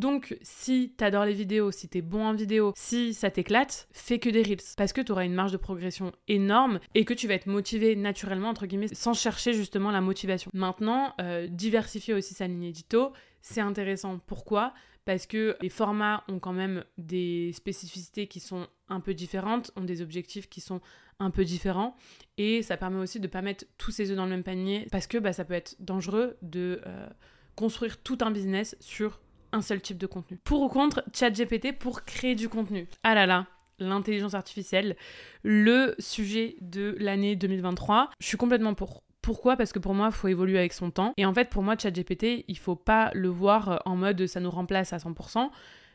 Donc, 0.00 0.34
si 0.40 0.94
t'adores 0.96 1.26
les 1.26 1.34
vidéos, 1.34 1.70
si 1.72 1.86
t'es 1.86 2.00
bon 2.00 2.24
en 2.24 2.32
vidéo, 2.32 2.72
si 2.74 3.12
ça 3.12 3.30
t'éclate, 3.30 3.86
fais 3.92 4.18
que 4.18 4.30
des 4.30 4.42
reels. 4.42 4.62
Parce 4.78 4.94
que 4.94 5.02
t'auras 5.02 5.26
une 5.26 5.34
marge 5.34 5.52
de 5.52 5.58
progression 5.58 6.12
énorme 6.26 6.80
et 6.94 7.04
que 7.04 7.12
tu 7.12 7.28
vas 7.28 7.34
être 7.34 7.46
motivé 7.46 7.96
naturellement, 7.96 8.48
entre 8.48 8.64
guillemets, 8.64 8.88
sans 8.94 9.12
chercher 9.12 9.52
justement 9.52 9.90
la 9.90 10.00
motivation. 10.00 10.50
Maintenant, 10.54 11.12
euh, 11.20 11.48
diversifier 11.48 12.14
aussi 12.14 12.32
sa 12.32 12.46
ligne 12.46 12.64
édito, 12.64 13.12
c'est 13.42 13.60
intéressant. 13.60 14.18
Pourquoi? 14.26 14.72
Parce 15.04 15.26
que 15.26 15.54
les 15.60 15.68
formats 15.68 16.24
ont 16.28 16.38
quand 16.38 16.54
même 16.54 16.82
des 16.96 17.52
spécificités 17.52 18.26
qui 18.26 18.40
sont 18.40 18.68
un 18.88 19.00
peu 19.00 19.12
différentes, 19.12 19.70
ont 19.76 19.84
des 19.84 20.00
objectifs 20.00 20.48
qui 20.48 20.62
sont 20.62 20.80
un 21.18 21.30
peu 21.30 21.44
différents, 21.44 21.94
et 22.38 22.62
ça 22.62 22.78
permet 22.78 23.00
aussi 23.00 23.20
de 23.20 23.26
ne 23.26 23.30
pas 23.30 23.42
mettre 23.42 23.66
tous 23.76 23.90
ses 23.90 24.10
œufs 24.10 24.16
dans 24.16 24.24
le 24.24 24.30
même 24.30 24.44
panier, 24.44 24.86
parce 24.90 25.06
que 25.06 25.18
bah, 25.18 25.34
ça 25.34 25.44
peut 25.44 25.52
être 25.52 25.76
dangereux 25.78 26.38
de 26.40 26.80
euh, 26.86 27.06
construire 27.54 28.02
tout 28.02 28.16
un 28.22 28.30
business 28.30 28.74
sur 28.80 29.20
un 29.52 29.62
seul 29.62 29.80
type 29.80 29.98
de 29.98 30.06
contenu. 30.06 30.38
Pour 30.44 30.62
ou 30.62 30.68
contre 30.68 31.04
ChatGPT 31.14 31.78
pour 31.78 32.04
créer 32.04 32.34
du 32.34 32.48
contenu 32.48 32.88
Ah 33.02 33.14
là 33.14 33.26
là, 33.26 33.46
l'intelligence 33.78 34.34
artificielle, 34.34 34.96
le 35.42 35.94
sujet 35.98 36.56
de 36.60 36.96
l'année 36.98 37.36
2023. 37.36 38.10
Je 38.20 38.26
suis 38.26 38.36
complètement 38.36 38.74
pour. 38.74 39.02
Pourquoi? 39.22 39.56
Parce 39.56 39.72
que 39.72 39.78
pour 39.78 39.92
moi, 39.92 40.06
il 40.06 40.14
faut 40.14 40.28
évoluer 40.28 40.58
avec 40.58 40.72
son 40.72 40.90
temps. 40.90 41.12
Et 41.18 41.26
en 41.26 41.34
fait, 41.34 41.50
pour 41.50 41.62
moi, 41.62 41.76
ChatGPT, 41.76 42.44
il 42.48 42.56
faut 42.56 42.76
pas 42.76 43.10
le 43.12 43.28
voir 43.28 43.82
en 43.84 43.94
mode 43.94 44.26
ça 44.26 44.40
nous 44.40 44.50
remplace 44.50 44.94
à 44.94 44.96
100%. 44.96 45.50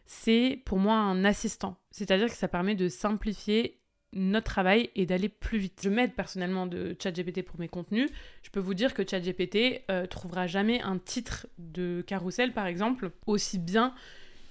C'est 0.05 0.61
pour 0.65 0.77
moi 0.77 0.95
un 0.95 1.25
assistant. 1.25 1.77
C'est-à-dire 1.89 2.27
que 2.27 2.35
ça 2.35 2.47
permet 2.47 2.75
de 2.75 2.87
simplifier 2.87 3.79
notre 4.15 4.45
travail 4.45 4.89
et 4.95 5.05
d'aller 5.05 5.29
plus 5.29 5.57
vite. 5.57 5.79
Je 5.83 5.89
m'aide 5.89 6.13
personnellement 6.13 6.65
de 6.65 6.95
ChatGPT 7.01 7.43
pour 7.43 7.59
mes 7.59 7.67
contenus. 7.67 8.09
Je 8.43 8.49
peux 8.49 8.59
vous 8.59 8.73
dire 8.73 8.93
que 8.93 9.07
ChatGPT 9.07 9.83
euh, 9.91 10.07
trouvera 10.07 10.47
jamais 10.47 10.81
un 10.81 10.97
titre 10.97 11.47
de 11.59 12.03
carrousel, 12.07 12.53
par 12.53 12.65
exemple, 12.65 13.11
aussi 13.27 13.59
bien 13.59 13.93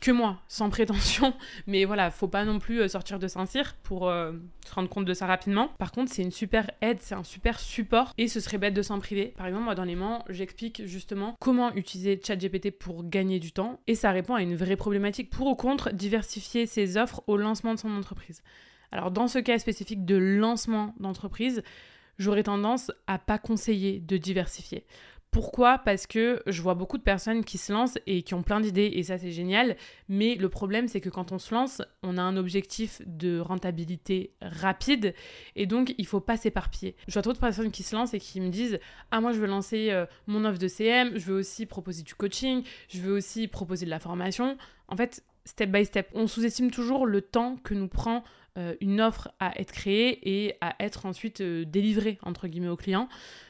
que 0.05 0.11
moi, 0.11 0.39
sans 0.49 0.69
prétention. 0.69 1.33
Mais 1.67 1.87
voilà, 1.87 2.11
faut 2.11 2.29
pas 2.29 2.45
non 2.45 2.59
plus 2.59 2.83
euh, 2.83 2.89
sortir 2.89 3.19
de 3.19 3.27
Saint-Cyr 3.27 3.75
pour 3.83 4.09
euh, 4.09 4.33
se 4.67 4.75
rendre 4.75 4.89
compte 4.89 5.07
de 5.07 5.15
ça 5.15 5.27
rapidement. 5.27 5.69
Par 5.79 5.93
contre, 5.93 6.13
c'est 6.13 6.23
une 6.23 6.31
super 6.31 6.71
aide, 6.83 6.99
c'est 7.01 7.15
un 7.15 7.25
super 7.25 7.59
support 7.59 8.13
et 8.19 8.29
ce 8.29 8.39
serait 8.39 8.59
bête 8.59 8.75
de 8.75 8.83
s'en 8.83 8.99
priver. 8.99 9.33
Par 9.37 9.47
exemple, 9.47 9.65
moi 9.65 9.75
dans 9.75 9.85
l'aimant, 9.85 10.25
j'explique 10.29 10.83
justement 10.85 11.37
comment 11.41 11.75
utiliser 11.75 12.21
ChatGPT 12.23 12.71
pour 12.71 13.09
gagner 13.09 13.39
du 13.39 13.53
temps 13.53 13.81
et 13.87 13.95
ça 13.95 14.11
répond 14.11 14.35
à 14.35 14.43
une 14.43 14.57
vraie 14.57 14.77
problématique. 14.77 15.31
Pour 15.31 15.47
ou 15.47 15.55
contre, 15.55 15.91
diversifier 15.93 16.67
ses 16.67 16.99
offres 16.99 17.23
au 17.27 17.39
lancement 17.39 17.73
de 17.73 17.79
son 17.79 17.97
entreprise. 17.97 18.43
Alors 18.95 19.11
dans 19.11 19.27
ce 19.27 19.41
cas 19.41 19.59
spécifique 19.59 20.05
de 20.05 20.15
lancement 20.15 20.95
d'entreprise, 21.01 21.65
j'aurais 22.17 22.45
tendance 22.45 22.93
à 23.09 23.19
pas 23.19 23.39
conseiller 23.39 23.99
de 23.99 24.17
diversifier. 24.17 24.87
Pourquoi? 25.33 25.79
Parce 25.79 26.07
que 26.07 26.41
je 26.47 26.63
vois 26.63 26.75
beaucoup 26.75 26.97
de 26.97 27.03
personnes 27.03 27.43
qui 27.43 27.59
se 27.59 27.73
lancent 27.73 27.99
et 28.07 28.23
qui 28.23 28.35
ont 28.35 28.45
plein 28.45 28.61
d'idées 28.61 28.93
et 28.95 29.03
ça 29.03 29.19
c'est 29.19 29.33
génial, 29.33 29.77
mais 30.09 30.37
le 30.37 30.49
problème 30.49 30.87
c'est 30.87 31.01
que 31.01 31.09
quand 31.09 31.33
on 31.33 31.41
se 31.41 31.53
lance, 31.53 31.83
on 32.05 32.19
a 32.19 32.23
un 32.23 32.37
objectif 32.37 33.03
de 33.05 33.41
rentabilité 33.41 34.33
rapide 34.41 35.13
et 35.57 35.67
donc 35.67 35.93
il 35.99 36.07
faut 36.07 36.21
pas 36.21 36.37
s'éparpiller. 36.37 36.95
Je 37.09 37.15
vois 37.15 37.23
trop 37.23 37.33
de 37.33 37.39
personnes 37.39 37.73
qui 37.73 37.83
se 37.83 37.97
lancent 37.97 38.15
et 38.15 38.21
qui 38.21 38.41
me 38.41 38.49
disent 38.49 38.79
"Ah 39.11 39.21
moi 39.21 39.33
je 39.33 39.41
veux 39.41 39.49
lancer 39.49 39.91
euh, 39.91 40.07
mon 40.29 40.45
offre 40.45 40.61
de 40.61 40.69
CM, 40.69 41.19
je 41.19 41.25
veux 41.25 41.37
aussi 41.41 41.67
proposer 41.67 42.05
du 42.05 42.15
coaching, 42.15 42.63
je 42.89 43.01
veux 43.01 43.13
aussi 43.13 43.49
proposer 43.49 43.87
de 43.87 43.91
la 43.91 43.99
formation." 43.99 44.57
En 44.87 44.97
fait, 44.97 45.25
step 45.45 45.71
by 45.71 45.85
step, 45.85 46.09
on 46.15 46.29
sous-estime 46.29 46.71
toujours 46.71 47.07
le 47.07 47.23
temps 47.23 47.57
que 47.57 47.75
nous 47.75 47.89
prend 47.89 48.23
euh, 48.57 48.77
une 48.81 49.01
offre 49.01 49.33
à 49.41 49.61
être 49.61 49.73
créée 49.73 50.47
et 50.47 50.55
à 50.61 50.77
être 50.79 51.07
ensuite 51.07 51.41
euh, 51.41 51.65
délivrée 51.65 52.19
entre 52.23 52.47
guillemets 52.47 52.69
au 52.69 52.77
client. 52.77 53.09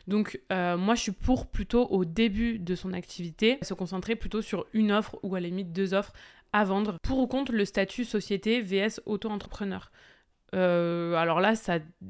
Donc 0.09 0.41
euh, 0.51 0.79
moi 0.79 0.95
je 0.95 1.03
suis 1.03 1.13
pour 1.13 1.47
plutôt 1.47 1.87
au 1.89 2.07
début 2.07 2.59
de 2.59 2.75
son 2.75 2.95
activité 2.95 3.59
se 3.61 3.75
concentrer 3.75 4.17
plutôt 4.17 4.41
sur 4.41 4.65
une 4.73 4.93
offre 4.93 5.19
ou 5.23 5.35
à 5.35 5.41
la 5.41 5.49
limite 5.49 5.75
deux 5.75 5.93
offres 5.93 6.15
à 6.55 6.65
vendre. 6.65 6.97
Pour 7.03 7.19
ou 7.19 7.27
contre 7.27 7.53
le 7.53 7.67
statut 7.67 8.07
société 8.07 8.63
vs 8.63 9.01
auto-entrepreneur. 9.05 9.93
alors 10.55 11.41
là, 11.41 11.53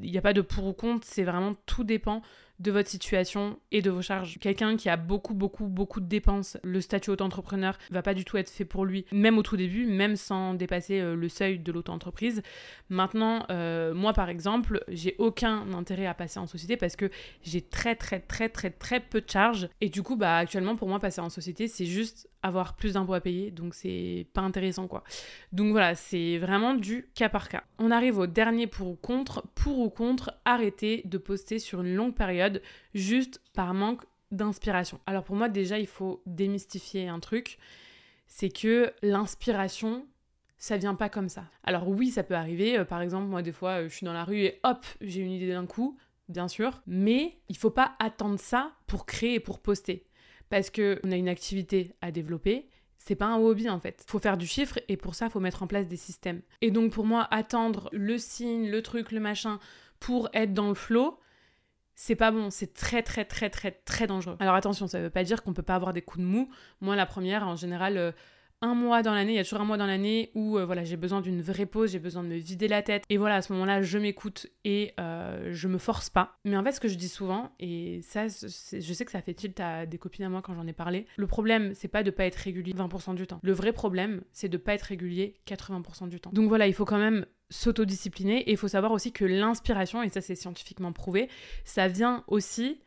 il 0.01 0.11
n'y 0.13 0.19
a 0.19 0.23
pas 0.23 0.33
de 0.33 0.41
pour 0.41 0.65
ou 0.67 0.73
contre, 0.73 1.05
c'est 1.05 1.25
vraiment 1.25 1.57
tout 1.67 1.83
dépend 1.83 2.23
de 2.65 2.73
votre 2.73 2.89
situation 2.89 3.59
et 3.71 3.83
de 3.83 3.91
vos 3.91 4.03
charges. 4.03 4.39
Quelqu'un 4.41 4.77
qui 4.77 4.89
a 4.89 4.97
beaucoup, 4.97 5.35
beaucoup, 5.35 5.67
beaucoup 5.67 6.01
de 6.01 6.07
dépenses, 6.07 6.57
le 6.65 6.81
statut 6.81 7.11
auto-entrepreneur 7.11 7.79
va 7.91 8.03
pas 8.03 8.15
du 8.15 8.25
tout 8.25 8.39
être 8.39 8.51
fait 8.51 8.65
pour 8.65 8.87
lui, 8.87 9.05
même 9.13 9.39
au 9.39 9.43
tout 9.43 9.57
début, 9.57 9.87
même 9.87 10.17
sans 10.17 10.55
dépasser 10.55 11.01
euh, 11.01 11.15
le 11.15 11.29
seuil 11.29 11.59
de 11.59 11.71
l'auto-entreprise. 11.71 12.43
Maintenant, 12.89 13.45
euh, 13.51 13.93
moi 13.95 14.15
par 14.15 14.31
exemple, 14.31 14.83
j'ai 14.89 15.15
aucun 15.19 15.73
intérêt 15.75 16.07
à 16.07 16.15
passer 16.15 16.41
en 16.41 16.47
société 16.47 16.77
parce 16.77 16.97
que 16.97 17.11
j'ai 17.43 17.61
très, 17.61 17.95
très, 17.95 18.21
très, 18.21 18.49
très, 18.49 18.71
très 18.71 19.01
peu 19.01 19.21
de 19.21 19.31
charges. 19.31 19.69
Et 19.83 19.91
du 19.91 20.03
coup, 20.03 20.17
bah 20.17 20.39
actuellement, 20.39 20.75
pour 20.75 20.89
moi, 20.89 20.99
passer 20.99 21.21
en 21.21 21.29
société, 21.29 21.69
c'est 21.69 21.87
juste 21.87 22.29
avoir 22.45 22.77
plus 22.77 22.93
d'impôts 22.93 23.15
à 23.15 23.21
payer, 23.21 23.51
donc 23.51 23.75
c'est 23.75 24.27
pas 24.35 24.43
intéressant 24.43 24.87
quoi. 24.87 25.03
Donc 25.53 25.73
voilà, 25.73 25.95
c'est 25.95 26.37
vraiment 26.39 26.75
du 26.75 27.09
cas 27.15 27.31
par 27.31 27.49
cas. 27.49 27.65
On 27.79 27.91
arrive 27.91 28.19
au 28.19 28.27
dernier 28.27 28.67
pour 28.67 28.89
ou 28.89 28.97
contre. 28.97 29.43
Pour 29.55 29.79
ou 29.79 29.89
contre, 29.89 30.35
arrêter 30.45 31.03
de 31.07 31.19
poster 31.19 31.59
sur 31.59 31.81
une 31.81 31.95
longue 31.95 32.15
période 32.15 32.61
juste 32.95 33.41
par 33.55 33.73
manque 33.73 34.03
d'inspiration. 34.31 35.01
Alors 35.07 35.25
pour 35.25 35.37
moi 35.37 35.49
déjà, 35.49 35.79
il 35.79 35.87
faut 35.87 36.23
démystifier 36.27 37.09
un 37.09 37.19
truc, 37.19 37.59
c'est 38.27 38.51
que 38.51 38.93
l'inspiration, 39.03 40.07
ça 40.59 40.77
vient 40.77 40.95
pas 40.95 41.09
comme 41.09 41.31
ça. 41.31 41.45
Alors 41.65 41.89
oui, 41.89 42.11
ça 42.11 42.23
peut 42.25 42.35
arriver, 42.35 42.79
euh, 42.79 42.85
par 42.85 43.01
exemple, 43.01 43.27
moi 43.27 43.41
des 43.41 43.53
fois, 43.53 43.81
euh, 43.83 43.89
je 43.89 43.95
suis 43.95 44.05
dans 44.05 44.13
la 44.13 44.25
rue 44.25 44.41
et 44.41 44.61
hop, 44.65 44.85
j'ai 45.01 45.23
une 45.23 45.33
idée 45.33 45.53
d'un 45.53 45.67
coup, 45.67 45.97
bien 46.29 46.49
sûr, 46.49 46.83
mais 46.87 47.39
il 47.49 47.57
faut 47.57 47.71
pas 47.71 47.95
attendre 48.01 48.39
ça 48.39 48.73
pour 48.87 49.07
créer 49.07 49.35
et 49.35 49.41
pour 49.41 49.61
poster 49.61 50.05
parce 50.55 50.71
qu'on 50.71 51.11
a 51.11 51.17
une 51.17 51.29
activité 51.29 51.97
à 52.01 52.13
développer. 52.13 52.69
C'est 52.97 53.17
pas 53.17 53.27
un 53.27 53.39
hobby 53.39 53.69
en 53.69 53.81
fait. 53.81 54.05
Faut 54.07 54.21
faire 54.21 54.37
du 54.37 54.47
chiffre 54.47 54.79
et 54.87 54.97
pour 54.97 55.17
ça, 55.17 55.29
faut 55.29 55.41
mettre 55.41 55.65
en 55.65 55.67
place 55.67 55.89
des 55.89 55.97
systèmes. 55.97 56.43
Et 56.61 56.71
donc 56.71 56.93
pour 56.93 57.05
moi, 57.05 57.27
attendre 57.33 57.89
le 57.91 58.19
signe, 58.19 58.71
le 58.71 58.81
truc, 58.81 59.11
le 59.11 59.19
machin 59.19 59.59
pour 59.99 60.29
être 60.33 60.55
dans 60.55 60.69
le 60.69 60.75
flow, 60.75 61.19
c'est 61.97 62.15
pas 62.15 62.31
bon, 62.31 62.51
c'est 62.51 62.73
très 62.73 63.03
très 63.03 63.25
très 63.25 63.51
très 63.51 63.73
très 63.73 64.07
dangereux. 64.07 64.37
Alors 64.39 64.55
attention, 64.55 64.87
ça 64.87 65.01
veut 65.01 65.11
pas 65.11 65.25
dire 65.25 65.43
qu'on 65.43 65.55
peut 65.55 65.65
pas 65.65 65.75
avoir 65.75 65.93
des 65.93 66.03
coups 66.03 66.25
de 66.25 66.31
mou. 66.31 66.49
Moi 66.81 66.95
la 66.95 67.05
première, 67.05 67.49
en 67.49 67.57
général, 67.57 67.97
euh, 67.97 68.13
un 68.65 68.75
mois 68.75 69.03
dans 69.03 69.13
l'année, 69.13 69.33
il 69.33 69.37
y 69.37 69.41
a 69.41 69.45
toujours 69.45 69.61
un 69.61 69.67
mois 69.67 69.77
dans 69.77 69.87
l'année 69.87 70.31
où 70.35 70.57
euh, 70.59 70.65
voilà, 70.65 70.85
j'ai 70.85 70.97
besoin 70.97 71.21
d'une 71.21 71.43
vraie 71.43 71.67
pause, 71.67 71.93
j'ai 71.93 71.99
besoin 71.99 72.23
de 72.23 72.29
me 72.29 72.37
vider 72.37 72.67
la 72.67 72.83
tête. 72.83 73.05
Et 73.11 73.19
voilà, 73.19 73.37
à 73.37 73.43
ce 73.43 73.53
moment-là, 73.53 73.83
je 73.83 73.99
m'écoute 73.99 74.47
et 74.65 74.95
euh, 74.99 75.51
je 75.53 75.69
me 75.69 75.77
force 75.77 76.09
pas. 76.09 76.39
Mais 76.45 76.57
en 76.57 76.65
fait, 76.65 76.73
ce 76.73 76.81
que 76.81 76.89
je 76.89 76.97
dis 76.97 77.09
souvent, 77.09 77.53
et 77.61 78.01
ça, 78.03 78.27
je 78.27 78.93
sais 78.93 79.05
que 79.05 79.13
ça 79.13 79.21
fait 79.21 79.35
tilt 79.35 79.61
à 79.61 79.85
des 79.85 79.99
copines 79.99 80.25
à 80.25 80.29
moi 80.31 80.41
quand 80.43 80.55
j'en 80.55 80.67
ai 80.67 80.73
parlé, 80.73 81.07
le 81.17 81.27
problème, 81.27 81.73
c'est 81.75 81.89
pas 81.89 82.03
de 82.03 82.11
pas 82.11 82.25
être 82.25 82.37
régulier 82.37 82.73
20% 82.73 83.15
du 83.15 83.27
temps. 83.27 83.39
Le 83.43 83.53
vrai 83.53 83.73
problème, 83.73 84.23
c'est 84.33 84.49
de 84.49 84.57
pas 84.57 84.75
être 84.75 84.83
régulier 84.83 85.37
80% 85.47 86.09
du 86.09 86.19
temps. 86.19 86.31
Donc 86.33 86.49
voilà, 86.49 86.67
il 86.67 86.75
faut 86.75 86.87
quand 86.87 86.99
même 86.99 87.27
s'autodiscipliner 87.51 88.41
et 88.49 88.53
il 88.53 88.57
faut 88.57 88.69
savoir 88.69 88.93
aussi 88.93 89.13
que 89.13 89.25
l'inspiration, 89.25 90.03
et 90.03 90.09
ça 90.09 90.23
c'est 90.23 90.35
scientifiquement 90.35 90.93
prouvé, 90.93 91.29
ça 91.65 91.89
vient 91.89 92.25
aussi 92.27 92.81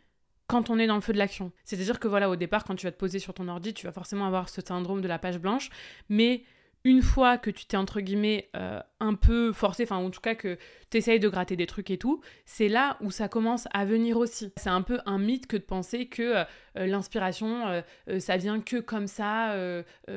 quand 0.48 0.70
on 0.70 0.80
est 0.80 0.88
dans 0.88 0.96
le 0.96 1.02
feu 1.02 1.14
de 1.14 1.18
l'action. 1.18 1.52
C'est-à-dire 1.64 2.00
que 2.00 2.08
voilà, 2.08 2.30
au 2.30 2.36
départ, 2.36 2.64
quand 2.64 2.76
tu 2.76 2.86
vas 2.86 2.92
te 2.92 2.98
poser 2.98 3.20
sur 3.20 3.34
ton 3.34 3.48
ordi, 3.48 3.74
tu 3.74 3.86
vas 3.86 3.92
forcément 3.92 4.26
avoir 4.26 4.50
ce 4.50 4.62
syndrome 4.62 5.02
de 5.02 5.08
la 5.08 5.20
page 5.20 5.40
blanche, 5.40 5.70
mais 6.10 6.44
une 6.84 7.02
fois 7.02 7.38
que 7.38 7.50
tu 7.50 7.66
t'es 7.66 7.76
entre 7.76 8.00
guillemets 8.00 8.50
euh, 8.56 8.80
un 9.02 9.14
peu 9.14 9.52
forcé, 9.52 9.84
enfin 9.84 9.98
en 9.98 10.10
tout 10.10 10.22
cas 10.22 10.36
que 10.36 10.58
tu 10.90 10.98
essayes 10.98 11.20
de 11.20 11.28
gratter 11.28 11.58
des 11.58 11.68
trucs 11.68 11.92
et 11.92 11.98
tout, 11.98 12.22
c'est 12.46 12.70
là 12.70 12.98
où 13.02 13.12
ça 13.12 13.28
commence 13.28 13.68
à 13.74 13.84
venir 13.84 14.16
aussi. 14.18 14.54
C'est 14.56 14.70
un 14.70 14.82
peu 14.82 15.00
un 15.06 15.18
mythe 15.18 15.48
que 15.48 15.58
de 15.58 15.64
penser 15.64 16.08
que 16.08 16.22
euh, 16.38 16.46
l'inspiration, 16.76 17.68
euh, 18.08 18.20
ça 18.20 18.38
vient 18.38 18.62
que 18.62 18.78
comme 18.78 19.08
ça, 19.08 19.54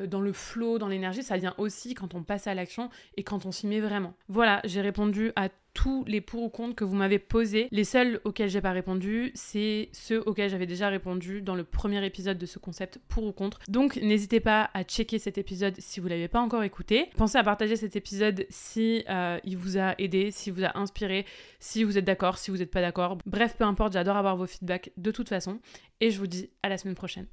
dans 0.07 0.21
le 0.21 0.31
flow, 0.31 0.77
dans 0.77 0.87
l'énergie, 0.87 1.23
ça 1.23 1.37
vient 1.37 1.53
aussi 1.57 1.93
quand 1.93 2.15
on 2.15 2.23
passe 2.23 2.47
à 2.47 2.53
l'action 2.53 2.89
et 3.17 3.23
quand 3.23 3.45
on 3.45 3.51
s'y 3.51 3.67
met 3.67 3.81
vraiment. 3.81 4.13
Voilà, 4.29 4.61
j'ai 4.63 4.81
répondu 4.81 5.31
à 5.35 5.49
tous 5.73 6.03
les 6.05 6.21
pour 6.21 6.43
ou 6.43 6.49
contre 6.49 6.75
que 6.75 6.83
vous 6.83 6.95
m'avez 6.95 7.19
posés. 7.19 7.67
Les 7.71 7.83
seuls 7.83 8.19
auxquels 8.23 8.49
j'ai 8.49 8.61
pas 8.61 8.71
répondu, 8.71 9.31
c'est 9.33 9.89
ceux 9.91 10.21
auxquels 10.25 10.49
j'avais 10.49 10.65
déjà 10.65 10.89
répondu 10.89 11.41
dans 11.41 11.55
le 11.55 11.63
premier 11.63 12.05
épisode 12.05 12.37
de 12.37 12.45
ce 12.45 12.59
concept 12.59 12.99
pour 13.07 13.23
ou 13.23 13.31
contre. 13.31 13.59
Donc 13.67 13.95
n'hésitez 13.97 14.39
pas 14.39 14.69
à 14.73 14.83
checker 14.83 15.19
cet 15.19 15.37
épisode 15.37 15.75
si 15.79 15.99
vous 15.99 16.07
l'avez 16.07 16.27
pas 16.27 16.39
encore 16.39 16.63
écouté. 16.63 17.09
Pensez 17.17 17.37
à 17.37 17.43
partager 17.43 17.75
cet 17.75 17.95
épisode 17.95 18.45
si 18.49 19.03
euh, 19.09 19.39
il 19.43 19.57
vous 19.57 19.77
a 19.77 19.95
aidé, 19.99 20.31
si 20.31 20.51
vous 20.51 20.63
a 20.63 20.77
inspiré, 20.77 21.25
si 21.59 21.83
vous 21.83 21.97
êtes 21.97 22.05
d'accord, 22.05 22.37
si 22.37 22.51
vous 22.51 22.57
n'êtes 22.57 22.71
pas 22.71 22.81
d'accord. 22.81 23.17
Bref, 23.25 23.55
peu 23.57 23.63
importe, 23.63 23.93
j'adore 23.93 24.17
avoir 24.17 24.35
vos 24.35 24.47
feedbacks 24.47 24.91
de 24.97 25.11
toute 25.11 25.29
façon. 25.29 25.59
Et 25.99 26.09
je 26.09 26.19
vous 26.19 26.27
dis 26.27 26.49
à 26.63 26.69
la 26.69 26.77
semaine 26.77 26.95
prochaine. 26.95 27.27